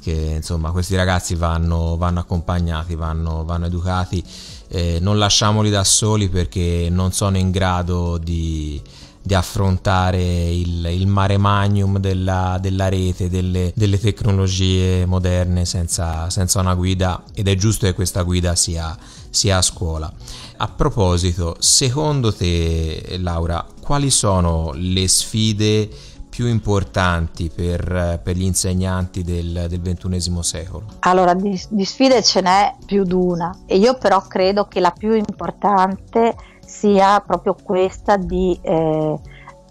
che 0.00 0.34
insomma 0.36 0.70
questi 0.70 0.96
ragazzi 0.96 1.34
vanno, 1.34 1.96
vanno 1.96 2.20
accompagnati, 2.20 2.94
vanno, 2.94 3.42
vanno 3.42 3.64
educati, 3.66 4.22
eh, 4.68 4.98
non 5.00 5.16
lasciamoli 5.16 5.70
da 5.70 5.82
soli 5.82 6.28
perché 6.28 6.88
non 6.90 7.12
sono 7.12 7.38
in 7.38 7.50
grado 7.50 8.18
di, 8.18 8.82
di 9.26 9.32
affrontare 9.32 10.20
il, 10.22 10.84
il, 10.84 11.06
mare 11.06 11.38
magnum 11.38 11.98
della, 11.98 12.58
della 12.60 12.90
rete, 12.90 13.30
delle, 13.30 13.72
delle, 13.74 13.98
tecnologie 13.98 15.06
moderne 15.06 15.64
senza, 15.64 16.28
senza, 16.28 16.60
una 16.60 16.74
guida 16.74 17.22
ed 17.32 17.48
è 17.48 17.54
giusto 17.54 17.86
che 17.86 17.94
questa 17.94 18.20
guida 18.20 18.54
sia, 18.54 18.94
sia 19.30 19.56
a 19.56 19.62
scuola. 19.62 20.12
A 20.58 20.68
proposito, 20.68 21.56
secondo 21.58 22.34
te 22.34 23.16
Laura, 23.18 23.64
quali 23.80 24.10
sono 24.10 24.72
le 24.74 25.08
sfide 25.08 25.88
più 26.28 26.46
importanti 26.46 27.48
per, 27.48 28.20
per 28.22 28.36
gli 28.36 28.42
insegnanti 28.42 29.22
del, 29.22 29.66
del, 29.70 29.80
XXI 29.80 30.42
secolo? 30.42 30.84
Allora, 30.98 31.32
di, 31.32 31.58
di 31.70 31.84
sfide 31.86 32.22
ce 32.22 32.42
n'è 32.42 32.74
più 32.84 33.04
di 33.04 33.14
una 33.14 33.56
e 33.64 33.78
io 33.78 33.96
però 33.96 34.20
credo 34.26 34.66
che 34.66 34.80
la 34.80 34.90
più 34.90 35.14
importante 35.14 36.34
sia 36.74 37.22
proprio 37.24 37.54
questa 37.62 38.16
di 38.16 38.58
eh, 38.60 39.18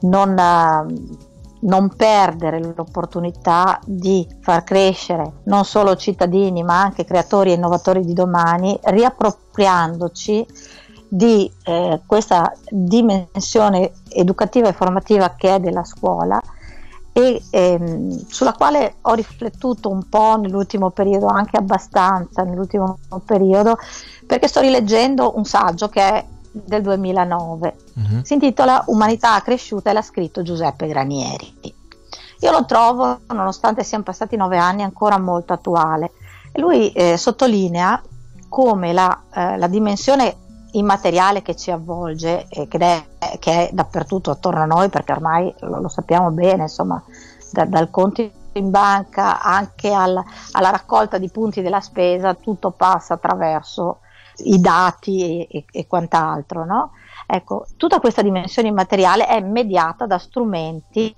non, 0.02 0.34
non, 1.60 1.96
perdere 1.96 2.74
l'opportunità 2.76 3.80
di 3.86 4.26
far 4.40 4.64
crescere 4.64 5.40
non 5.44 5.66
solo 5.66 5.98
cittadini 5.98 6.64
ma 6.64 6.80
anche 6.80 7.04
creatori 7.04 7.52
e 7.52 7.56
innovatori 7.56 8.06
di 8.06 8.14
domani, 8.14 8.78
riappropriandoci 8.82 10.46
di 11.10 11.52
eh, 11.66 12.02
questa 12.06 12.52
dimensione 12.70 13.92
educativa 14.10 14.70
e 14.70 14.74
formativa 14.74 15.36
che 15.38 15.56
è 15.56 15.60
della 15.60 15.84
scuola 15.84 16.40
e 17.16 17.44
ehm, 17.52 18.26
sulla 18.28 18.54
quale 18.54 18.96
ho 19.02 19.14
riflettuto 19.14 19.90
un 19.90 20.10
po' 20.10 20.36
nell'ultimo 20.38 20.90
periodo, 20.90 21.28
anche 21.28 21.58
abbastanza 21.58 22.42
nell'ultimo 22.42 22.98
periodo, 23.24 23.78
perché 24.26 24.48
sto 24.48 24.62
rileggendo 24.62 25.38
un 25.38 25.46
saggio 25.46 25.90
che 25.90 26.02
è 26.02 26.26
del 26.54 26.84
2009, 26.84 27.76
uh-huh. 27.96 28.24
si 28.24 28.34
intitola 28.34 28.84
Umanità 28.88 29.42
cresciuta 29.42 29.90
e 29.90 29.94
l'ha 29.94 30.02
scritto 30.02 30.44
Giuseppe 30.44 30.88
Granieri. 30.88 31.54
Io 32.40 32.52
lo 32.52 32.66
trovo, 32.66 33.22
nonostante 33.28 33.84
siano 33.84 34.04
passati 34.04 34.36
nove 34.36 34.58
anni, 34.58 34.84
ancora 34.84 35.18
molto 35.18 35.54
attuale. 35.54 36.12
Lui 36.54 36.92
eh, 36.92 37.18
sottolinea 37.18 38.02
come 38.50 38.94
la, 38.94 39.24
eh, 39.34 39.58
la 39.58 39.68
dimensione 39.68 40.36
immateriale 40.74 41.42
che 41.42 41.56
ci 41.56 41.72
avvolge 41.72 42.48
e 42.50 42.68
che 42.68 42.78
è, 42.78 43.40
che 43.40 43.70
è, 43.70 43.70
dappertutto 43.74 44.30
attorno 44.30 44.62
a 44.62 44.66
noi, 44.66 44.90
perché 44.90 45.12
ormai 45.12 45.54
lo, 45.60 45.82
lo 45.82 45.88
sappiamo 45.88 46.30
bene, 46.32 46.64
insomma, 46.64 47.02
da, 47.52 47.66
dal 47.66 47.90
conto 47.90 48.30
in 48.54 48.70
banca 48.70 49.42
anche 49.42 49.92
al, 49.92 50.22
alla 50.52 50.70
raccolta 50.70 51.18
di 51.18 51.30
punti 51.30 51.62
della 51.62 51.82
spesa, 51.82 52.34
tutto 52.36 52.72
passa 52.72 53.16
attraverso 53.16 54.00
i 54.38 54.60
dati 54.60 55.48
e, 55.48 55.48
e, 55.50 55.66
e 55.72 55.88
quant'altro. 55.88 56.66
No? 56.66 56.92
Ecco, 57.28 57.66
tutta 57.78 58.00
questa 58.00 58.22
dimensione 58.22 58.68
immateriale 58.68 59.28
è 59.28 59.42
mediata 59.42 60.06
da 60.06 60.18
strumenti 60.18 61.14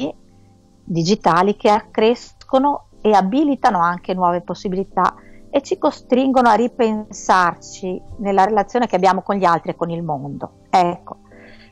digitali 0.84 1.56
che 1.56 1.70
accrescono 1.70 2.88
e 3.02 3.12
abilitano 3.12 3.80
anche 3.80 4.14
nuove 4.14 4.42
possibilità 4.42 5.16
e 5.50 5.62
ci 5.62 5.78
costringono 5.78 6.50
a 6.50 6.54
ripensarci 6.56 8.02
nella 8.18 8.44
relazione 8.44 8.88
che 8.88 8.96
abbiamo 8.96 9.22
con 9.22 9.36
gli 9.36 9.46
altri 9.46 9.72
e 9.72 9.76
con 9.76 9.90
il 9.90 10.04
mondo. 10.04 10.64
Ecco, 10.70 11.20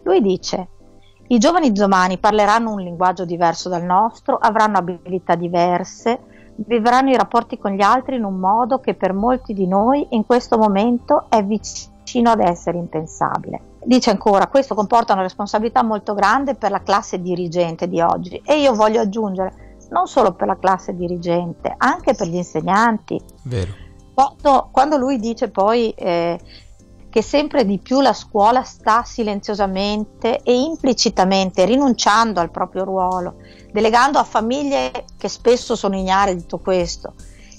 lui 0.04 0.22
dice, 0.22 0.70
i 1.28 1.38
giovani 1.38 1.72
domani 1.72 2.18
parleranno 2.18 2.72
un 2.72 2.82
linguaggio 2.82 3.26
diverso 3.26 3.70
dal 3.70 3.84
nostro, 3.84 4.38
avranno 4.38 4.78
abilità 4.78 5.36
diverse, 5.36 6.20
vivranno 6.56 7.10
i 7.10 7.18
rapporti 7.18 7.58
con 7.58 7.72
gli 7.72 7.82
altri 7.82 8.16
in 8.16 8.24
un 8.24 8.36
modo 8.36 8.80
che 8.80 8.94
per 8.94 9.14
molti 9.14 9.54
di 9.54 9.68
noi 9.68 10.08
in 10.12 10.26
questo 10.26 10.58
momento 10.58 11.26
è 11.30 11.44
vicino 11.44 12.32
ad 12.32 12.40
essere 12.40 12.78
impensabile. 12.78 13.72
Dice 13.84 14.12
ancora, 14.12 14.48
questo 14.48 14.76
comporta 14.76 15.14
una 15.14 15.24
responsabilità 15.24 15.84
molto 15.84 16.14
grande 16.14 16.56
per 16.56 16.72
la 16.72 16.82
classe 16.82 17.22
dirigente 17.22 17.88
di 17.88 18.00
oggi 18.02 18.42
e 18.46 18.60
io 18.60 18.74
voglio 18.74 19.02
aggiungere, 19.02 19.78
non 19.90 20.08
solo 20.08 20.34
per 20.34 20.48
la 20.48 20.58
classe 20.58 20.96
dirigente, 20.96 21.74
anche 21.78 22.14
per 22.14 22.28
gli 22.28 22.36
insegnanti. 22.36 23.20
Vero. 23.44 23.72
Quando, 24.14 24.70
quando 24.72 24.98
lui 24.98 25.18
dice 25.18 25.50
poi 25.50 25.90
eh, 25.92 26.40
che 27.14 27.22
sempre 27.22 27.64
di 27.64 27.78
più 27.78 28.02
la 28.02 28.12
scuola 28.12 28.64
sta 28.64 29.04
silenziosamente 29.04 30.40
e 30.42 30.60
implicitamente 30.60 31.64
rinunciando 31.64 32.40
al 32.40 32.50
proprio 32.50 32.86
ruolo, 32.86 33.36
delegando 33.72 34.18
a 34.18 34.24
famiglie 34.24 35.06
che 35.16 35.30
spesso 35.30 35.76
sono 35.76 35.96
ignare 35.96 36.34
di 36.34 36.42
tutto 36.42 36.58
questo 36.58 37.14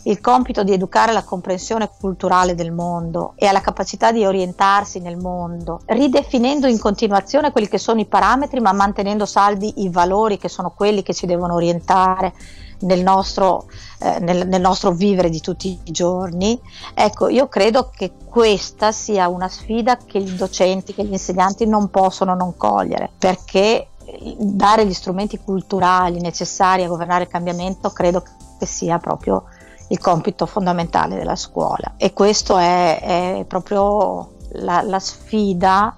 il 0.07 0.21
compito 0.21 0.65
di 0.65 0.73
educare 0.73 1.13
alla 1.13 1.23
comprensione 1.23 1.89
culturale 2.01 2.57
del 2.57 2.73
mondo 2.73 3.35
e 3.37 3.47
alla 3.47 3.61
capacità 3.61 4.11
di 4.11 4.27
orientarsi 4.27 4.99
nel 4.99 5.17
mondo, 5.17 5.83
ridefinendo 5.87 6.67
in 6.67 6.79
continuazione 6.79 7.53
quelli 7.53 7.69
che 7.69 7.79
sono 7.79 8.01
i 8.01 8.07
parametri 8.07 8.59
ma 8.61 8.73
mantenendo 8.73 9.25
saldi 9.25 9.85
i 9.85 9.89
valori 9.89 10.37
che 10.37 10.49
sono 10.49 10.73
quelli 10.73 11.03
che 11.03 11.15
ci 11.15 11.27
devono 11.27 11.55
orientare 11.55 12.35
nel 12.81 13.03
nostro, 13.03 13.67
eh, 14.01 14.19
nel, 14.21 14.47
nel 14.47 14.61
nostro 14.61 14.93
vivere 14.93 15.29
di 15.31 15.41
tutti 15.41 15.79
i 15.85 15.91
giorni. 15.91 16.61
Ecco, 16.95 17.29
io 17.29 17.49
credo 17.49 17.91
che 17.95 18.13
questa 18.25 18.93
sia 18.93 19.29
una 19.29 19.49
sfida 19.49 19.97
che 19.97 20.19
i 20.19 20.35
docenti, 20.35 20.95
che 20.95 21.05
gli 21.05 21.13
insegnanti 21.13 21.67
non 21.67 21.91
possono 21.91 22.35
non 22.35 22.57
cogliere, 22.57 23.11
perché 23.19 23.89
dare 24.37 24.87
gli 24.87 24.93
strumenti 24.93 25.39
culturali 25.39 26.21
necessari 26.21 26.85
a 26.85 26.89
governare 26.89 27.25
il 27.25 27.31
cambiamento 27.31 27.91
credo 27.91 28.23
che 28.59 28.67
sia 28.67 28.99
proprio 28.99 29.45
il 29.89 29.99
compito 29.99 30.47
fondamentale 30.47 31.17
della 31.17 31.37
scuola 31.37 31.95
e 31.97 32.13
questo 32.13 32.57
è, 32.57 33.01
è 33.01 33.45
proprio 33.47 34.33
la, 34.53 34.83
la, 34.83 34.99
sfida 34.99 35.95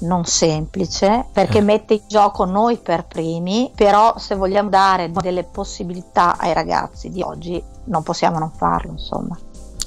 non 0.00 0.24
semplice 0.24 1.26
perché 1.32 1.58
eh. 1.58 1.62
mette 1.62 1.94
in 1.94 2.02
gioco 2.08 2.44
noi 2.44 2.76
per 2.78 3.06
primi, 3.06 3.70
però 3.74 4.16
se 4.18 4.34
vogliamo 4.34 4.68
dare 4.68 5.10
delle 5.10 5.44
possibilità 5.44 6.36
ai 6.38 6.52
ragazzi 6.52 7.10
di 7.10 7.22
oggi 7.22 7.62
non 7.84 8.02
possiamo 8.02 8.38
non 8.38 8.52
farlo, 8.56 8.92
insomma. 8.92 9.38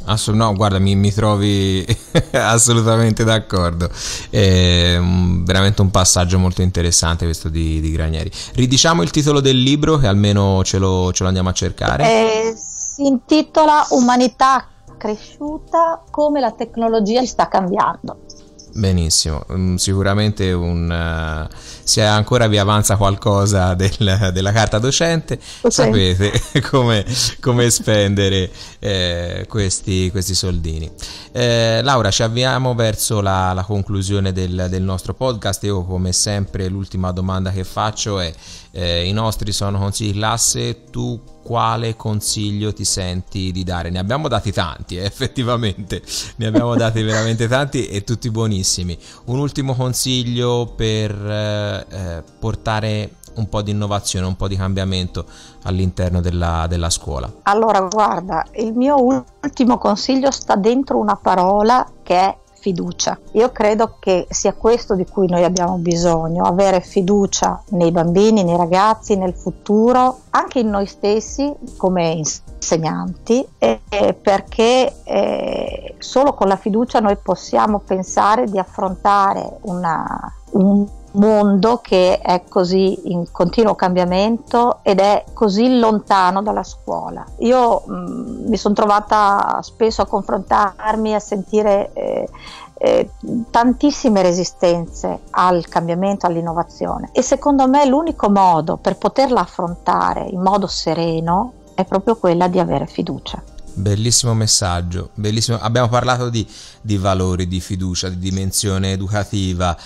Assolut- 0.05 0.41
no, 0.41 0.55
guarda, 0.55 0.79
mi, 0.79 0.95
mi 0.95 1.11
trovi 1.11 1.85
assolutamente 2.33 3.23
d'accordo. 3.23 3.89
È 4.29 4.97
un, 4.97 5.43
veramente 5.43 5.81
un 5.81 5.91
passaggio 5.91 6.39
molto 6.39 6.61
interessante 6.61 7.25
questo 7.25 7.49
di, 7.49 7.79
di, 7.79 7.91
Granieri. 7.91 8.31
Ridiciamo 8.55 9.03
il 9.03 9.11
titolo 9.11 9.39
del 9.39 9.61
libro, 9.61 9.97
che 9.97 10.07
almeno 10.07 10.63
ce 10.63 10.79
lo, 10.79 11.11
ce 11.13 11.21
lo 11.21 11.27
andiamo 11.27 11.49
a 11.49 11.53
cercare. 11.53 12.03
Eh, 12.03 12.55
si 12.55 13.05
intitola 13.05 13.85
Umanità 13.91 14.65
cresciuta 14.97 16.03
come 16.11 16.39
la 16.39 16.51
tecnologia 16.51 17.25
sta 17.25 17.47
cambiando. 17.47 18.19
Benissimo, 18.73 19.45
mm, 19.51 19.75
sicuramente 19.75 20.53
un, 20.53 20.89
uh, 20.89 21.53
se 21.83 22.03
ancora 22.03 22.47
vi 22.47 22.57
avanza 22.57 22.95
qualcosa 22.95 23.73
del, 23.73 24.29
della 24.31 24.51
carta 24.53 24.79
docente, 24.79 25.37
okay. 25.57 25.71
sapete 25.71 26.61
come, 26.69 27.05
come 27.41 27.69
spendere 27.69 28.49
eh, 28.79 29.45
questi, 29.49 30.09
questi, 30.09 30.33
soldini. 30.33 30.89
Eh, 31.33 31.81
Laura, 31.83 32.11
ci 32.11 32.23
avviamo 32.23 32.73
verso 32.73 33.19
la, 33.19 33.51
la 33.51 33.63
conclusione 33.63 34.31
del, 34.31 34.67
del, 34.69 34.83
nostro 34.83 35.13
podcast. 35.13 35.63
Io, 35.63 35.83
come 35.83 36.13
sempre, 36.13 36.69
l'ultima 36.69 37.11
domanda 37.11 37.51
che 37.51 37.65
faccio 37.65 38.19
è: 38.19 38.33
eh, 38.71 39.05
i 39.07 39.11
nostri 39.11 39.51
sono 39.51 39.77
consigli 39.77 40.11
di 40.11 40.17
classe, 40.17 40.85
tu 40.89 41.19
quale 41.43 41.95
consiglio 41.95 42.73
ti 42.73 42.85
senti 42.85 43.51
di 43.51 43.63
dare? 43.63 43.89
Ne 43.89 43.99
abbiamo 43.99 44.27
dati 44.27 44.51
tanti, 44.51 44.97
eh, 44.97 45.03
effettivamente, 45.03 46.01
ne 46.37 46.47
abbiamo 46.47 46.75
dati 46.75 47.01
veramente 47.01 47.47
tanti 47.47 47.87
e 47.87 48.03
tutti 48.03 48.29
buonissimi. 48.29 48.97
Un 49.25 49.39
ultimo 49.39 49.75
consiglio 49.75 50.73
per 50.75 51.11
eh, 51.11 51.85
eh, 51.89 52.23
portare 52.39 53.15
un 53.33 53.47
po' 53.47 53.61
di 53.61 53.71
innovazione, 53.71 54.25
un 54.25 54.35
po' 54.35 54.47
di 54.47 54.55
cambiamento 54.55 55.25
all'interno 55.63 56.21
della, 56.21 56.65
della 56.67 56.89
scuola? 56.89 57.31
Allora, 57.43 57.79
guarda, 57.81 58.45
il 58.55 58.73
mio 58.73 59.01
ultimo 59.01 59.77
consiglio 59.77 60.31
sta 60.31 60.55
dentro 60.55 60.97
una 60.97 61.15
parola 61.15 61.89
che 62.03 62.15
è 62.15 62.37
fiducia. 62.61 63.19
Io 63.31 63.51
credo 63.51 63.97
che 63.99 64.27
sia 64.29 64.53
questo 64.53 64.95
di 64.95 65.05
cui 65.05 65.27
noi 65.27 65.43
abbiamo 65.43 65.77
bisogno, 65.77 66.43
avere 66.43 66.79
fiducia 66.79 67.61
nei 67.69 67.91
bambini, 67.91 68.43
nei 68.43 68.55
ragazzi, 68.55 69.17
nel 69.17 69.33
futuro, 69.33 70.19
anche 70.29 70.59
in 70.59 70.69
noi 70.69 70.85
stessi 70.85 71.51
come 71.75 72.11
insegnanti, 72.11 73.45
eh, 73.57 73.81
perché 74.21 74.93
eh, 75.03 75.95
solo 75.97 76.33
con 76.33 76.47
la 76.47 76.55
fiducia 76.55 76.99
noi 76.99 77.17
possiamo 77.17 77.79
pensare 77.79 78.45
di 78.45 78.59
affrontare 78.59 79.57
una, 79.61 80.31
un 80.51 80.87
mondo 81.13 81.77
che 81.77 82.19
è 82.19 82.43
così 82.47 83.11
in 83.11 83.31
continuo 83.31 83.75
cambiamento 83.75 84.79
ed 84.83 84.99
è 84.99 85.25
così 85.33 85.79
lontano 85.79 86.41
dalla 86.41 86.63
scuola. 86.63 87.25
Io 87.39 87.83
mh, 87.85 87.93
mm, 87.93 88.47
mi 88.47 88.57
sono 88.57 88.73
trovata 88.73 89.59
spesso 89.61 90.01
a 90.01 90.07
confrontarmi, 90.07 91.13
a 91.13 91.19
sentire 91.19 91.91
eh, 91.93 92.29
eh, 92.83 93.09
tantissime 93.51 94.21
resistenze 94.21 95.19
al 95.31 95.67
cambiamento, 95.67 96.25
all'innovazione 96.25 97.09
e 97.11 97.21
secondo 97.21 97.67
me 97.67 97.85
l'unico 97.85 98.29
modo 98.29 98.77
per 98.77 98.97
poterla 98.97 99.41
affrontare 99.41 100.23
in 100.23 100.41
modo 100.41 100.65
sereno 100.65 101.53
è 101.75 101.85
proprio 101.85 102.15
quella 102.15 102.47
di 102.47 102.59
avere 102.59 102.87
fiducia. 102.87 103.41
Bellissimo 103.73 104.33
messaggio, 104.33 105.09
bellissimo. 105.13 105.57
Abbiamo 105.61 105.87
parlato 105.87 106.29
di, 106.29 106.45
di, 106.81 106.97
valori, 106.97 107.47
di 107.47 107.59
fiducia, 107.59 108.09
di 108.09 108.17
dimensione 108.17 108.91
educativa. 108.91 109.77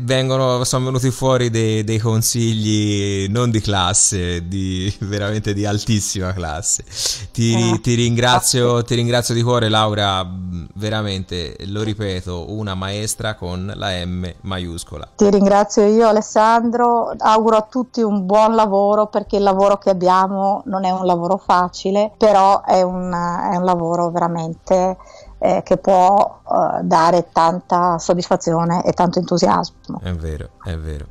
Vengono, 0.00 0.64
sono 0.64 0.86
venuti 0.86 1.10
fuori 1.10 1.50
dei, 1.50 1.84
dei, 1.84 1.98
consigli 1.98 3.28
non 3.28 3.50
di 3.50 3.60
classe, 3.60 4.48
di, 4.48 4.92
veramente 5.00 5.52
di 5.52 5.66
altissima 5.66 6.32
classe. 6.32 6.84
Ti, 7.30 7.74
eh. 7.74 7.80
ti, 7.80 7.94
ringrazio, 7.94 8.82
ti 8.82 8.94
ringrazio 8.94 9.34
di 9.34 9.42
cuore, 9.42 9.68
Laura. 9.68 10.26
Veramente, 10.74 11.56
lo 11.66 11.82
ripeto, 11.82 12.52
una 12.52 12.74
maestra 12.74 13.34
con 13.34 13.70
la 13.74 14.04
M 14.04 14.32
maiuscola. 14.42 15.08
Ti 15.16 15.30
ringrazio 15.30 15.86
io, 15.86 16.08
Alessandro. 16.08 17.12
Auguro 17.18 17.56
a 17.56 17.66
tutti 17.68 18.00
un 18.00 18.24
buon 18.24 18.54
lavoro 18.54 19.06
perché 19.06 19.36
il 19.36 19.42
lavoro 19.42 19.78
che 19.78 19.90
abbiamo 19.90 20.62
non 20.66 20.84
è 20.84 20.90
un 20.90 21.04
lavoro 21.04 21.36
facile, 21.36 22.12
però 22.16 22.62
è 22.62 22.82
un, 22.82 23.12
è 23.12 23.56
un 23.56 23.64
lavoro 23.64 24.10
veramente 24.10 24.96
eh, 25.40 25.62
che 25.64 25.78
può 25.78 26.40
uh, 26.44 26.82
dare 26.82 27.28
tanta 27.32 27.98
soddisfazione 27.98 28.84
e 28.84 28.92
tanto 28.92 29.18
entusiasmo. 29.18 30.00
È 30.02 30.12
vero, 30.12 30.50
è 30.62 30.76
vero. 30.76 31.06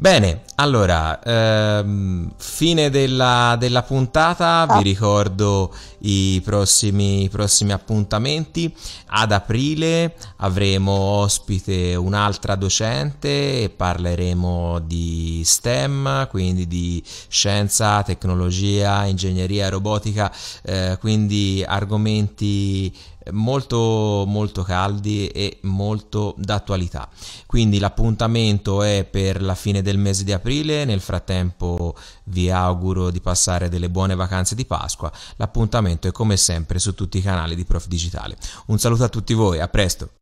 Bene, 0.00 0.44
allora, 0.54 1.20
ehm, 1.22 2.32
fine 2.38 2.88
della, 2.88 3.54
della 3.58 3.82
puntata, 3.82 4.60
ah. 4.60 4.78
vi 4.78 4.82
ricordo 4.82 5.74
i 5.98 6.40
prossimi, 6.42 7.24
i 7.24 7.28
prossimi, 7.28 7.72
appuntamenti. 7.72 8.74
Ad 9.08 9.30
aprile 9.30 10.14
avremo 10.36 10.92
ospite 10.92 11.94
un'altra 11.96 12.54
docente 12.54 13.64
e 13.64 13.68
parleremo 13.68 14.78
di 14.78 15.42
STEM, 15.44 16.28
quindi 16.28 16.66
di 16.66 17.02
scienza, 17.28 18.02
tecnologia, 18.02 19.04
ingegneria, 19.04 19.68
robotica, 19.68 20.32
eh, 20.62 20.96
quindi 20.98 21.62
argomenti 21.66 22.90
molto 23.32 24.24
molto 24.26 24.62
caldi 24.62 25.28
e 25.28 25.58
molto 25.62 26.34
d'attualità. 26.38 27.08
Quindi 27.46 27.78
l'appuntamento 27.78 28.82
è 28.82 29.04
per 29.04 29.42
la 29.42 29.54
fine 29.54 29.82
del 29.82 29.98
mese 29.98 30.24
di 30.24 30.32
aprile 30.32 30.84
nel 30.84 31.00
frattempo 31.00 31.94
vi 32.24 32.50
auguro 32.50 33.10
di 33.10 33.20
passare 33.20 33.68
delle 33.68 33.90
buone 33.90 34.14
vacanze 34.14 34.54
di 34.54 34.64
Pasqua. 34.64 35.10
L'appuntamento 35.36 36.08
è 36.08 36.12
come 36.12 36.36
sempre 36.36 36.78
su 36.78 36.94
tutti 36.94 37.18
i 37.18 37.22
canali 37.22 37.54
di 37.54 37.64
Prof 37.64 37.86
Digitale. 37.86 38.36
Un 38.66 38.78
saluto 38.78 39.04
a 39.04 39.08
tutti 39.08 39.34
voi 39.34 39.60
a 39.60 39.68
presto 39.68 40.19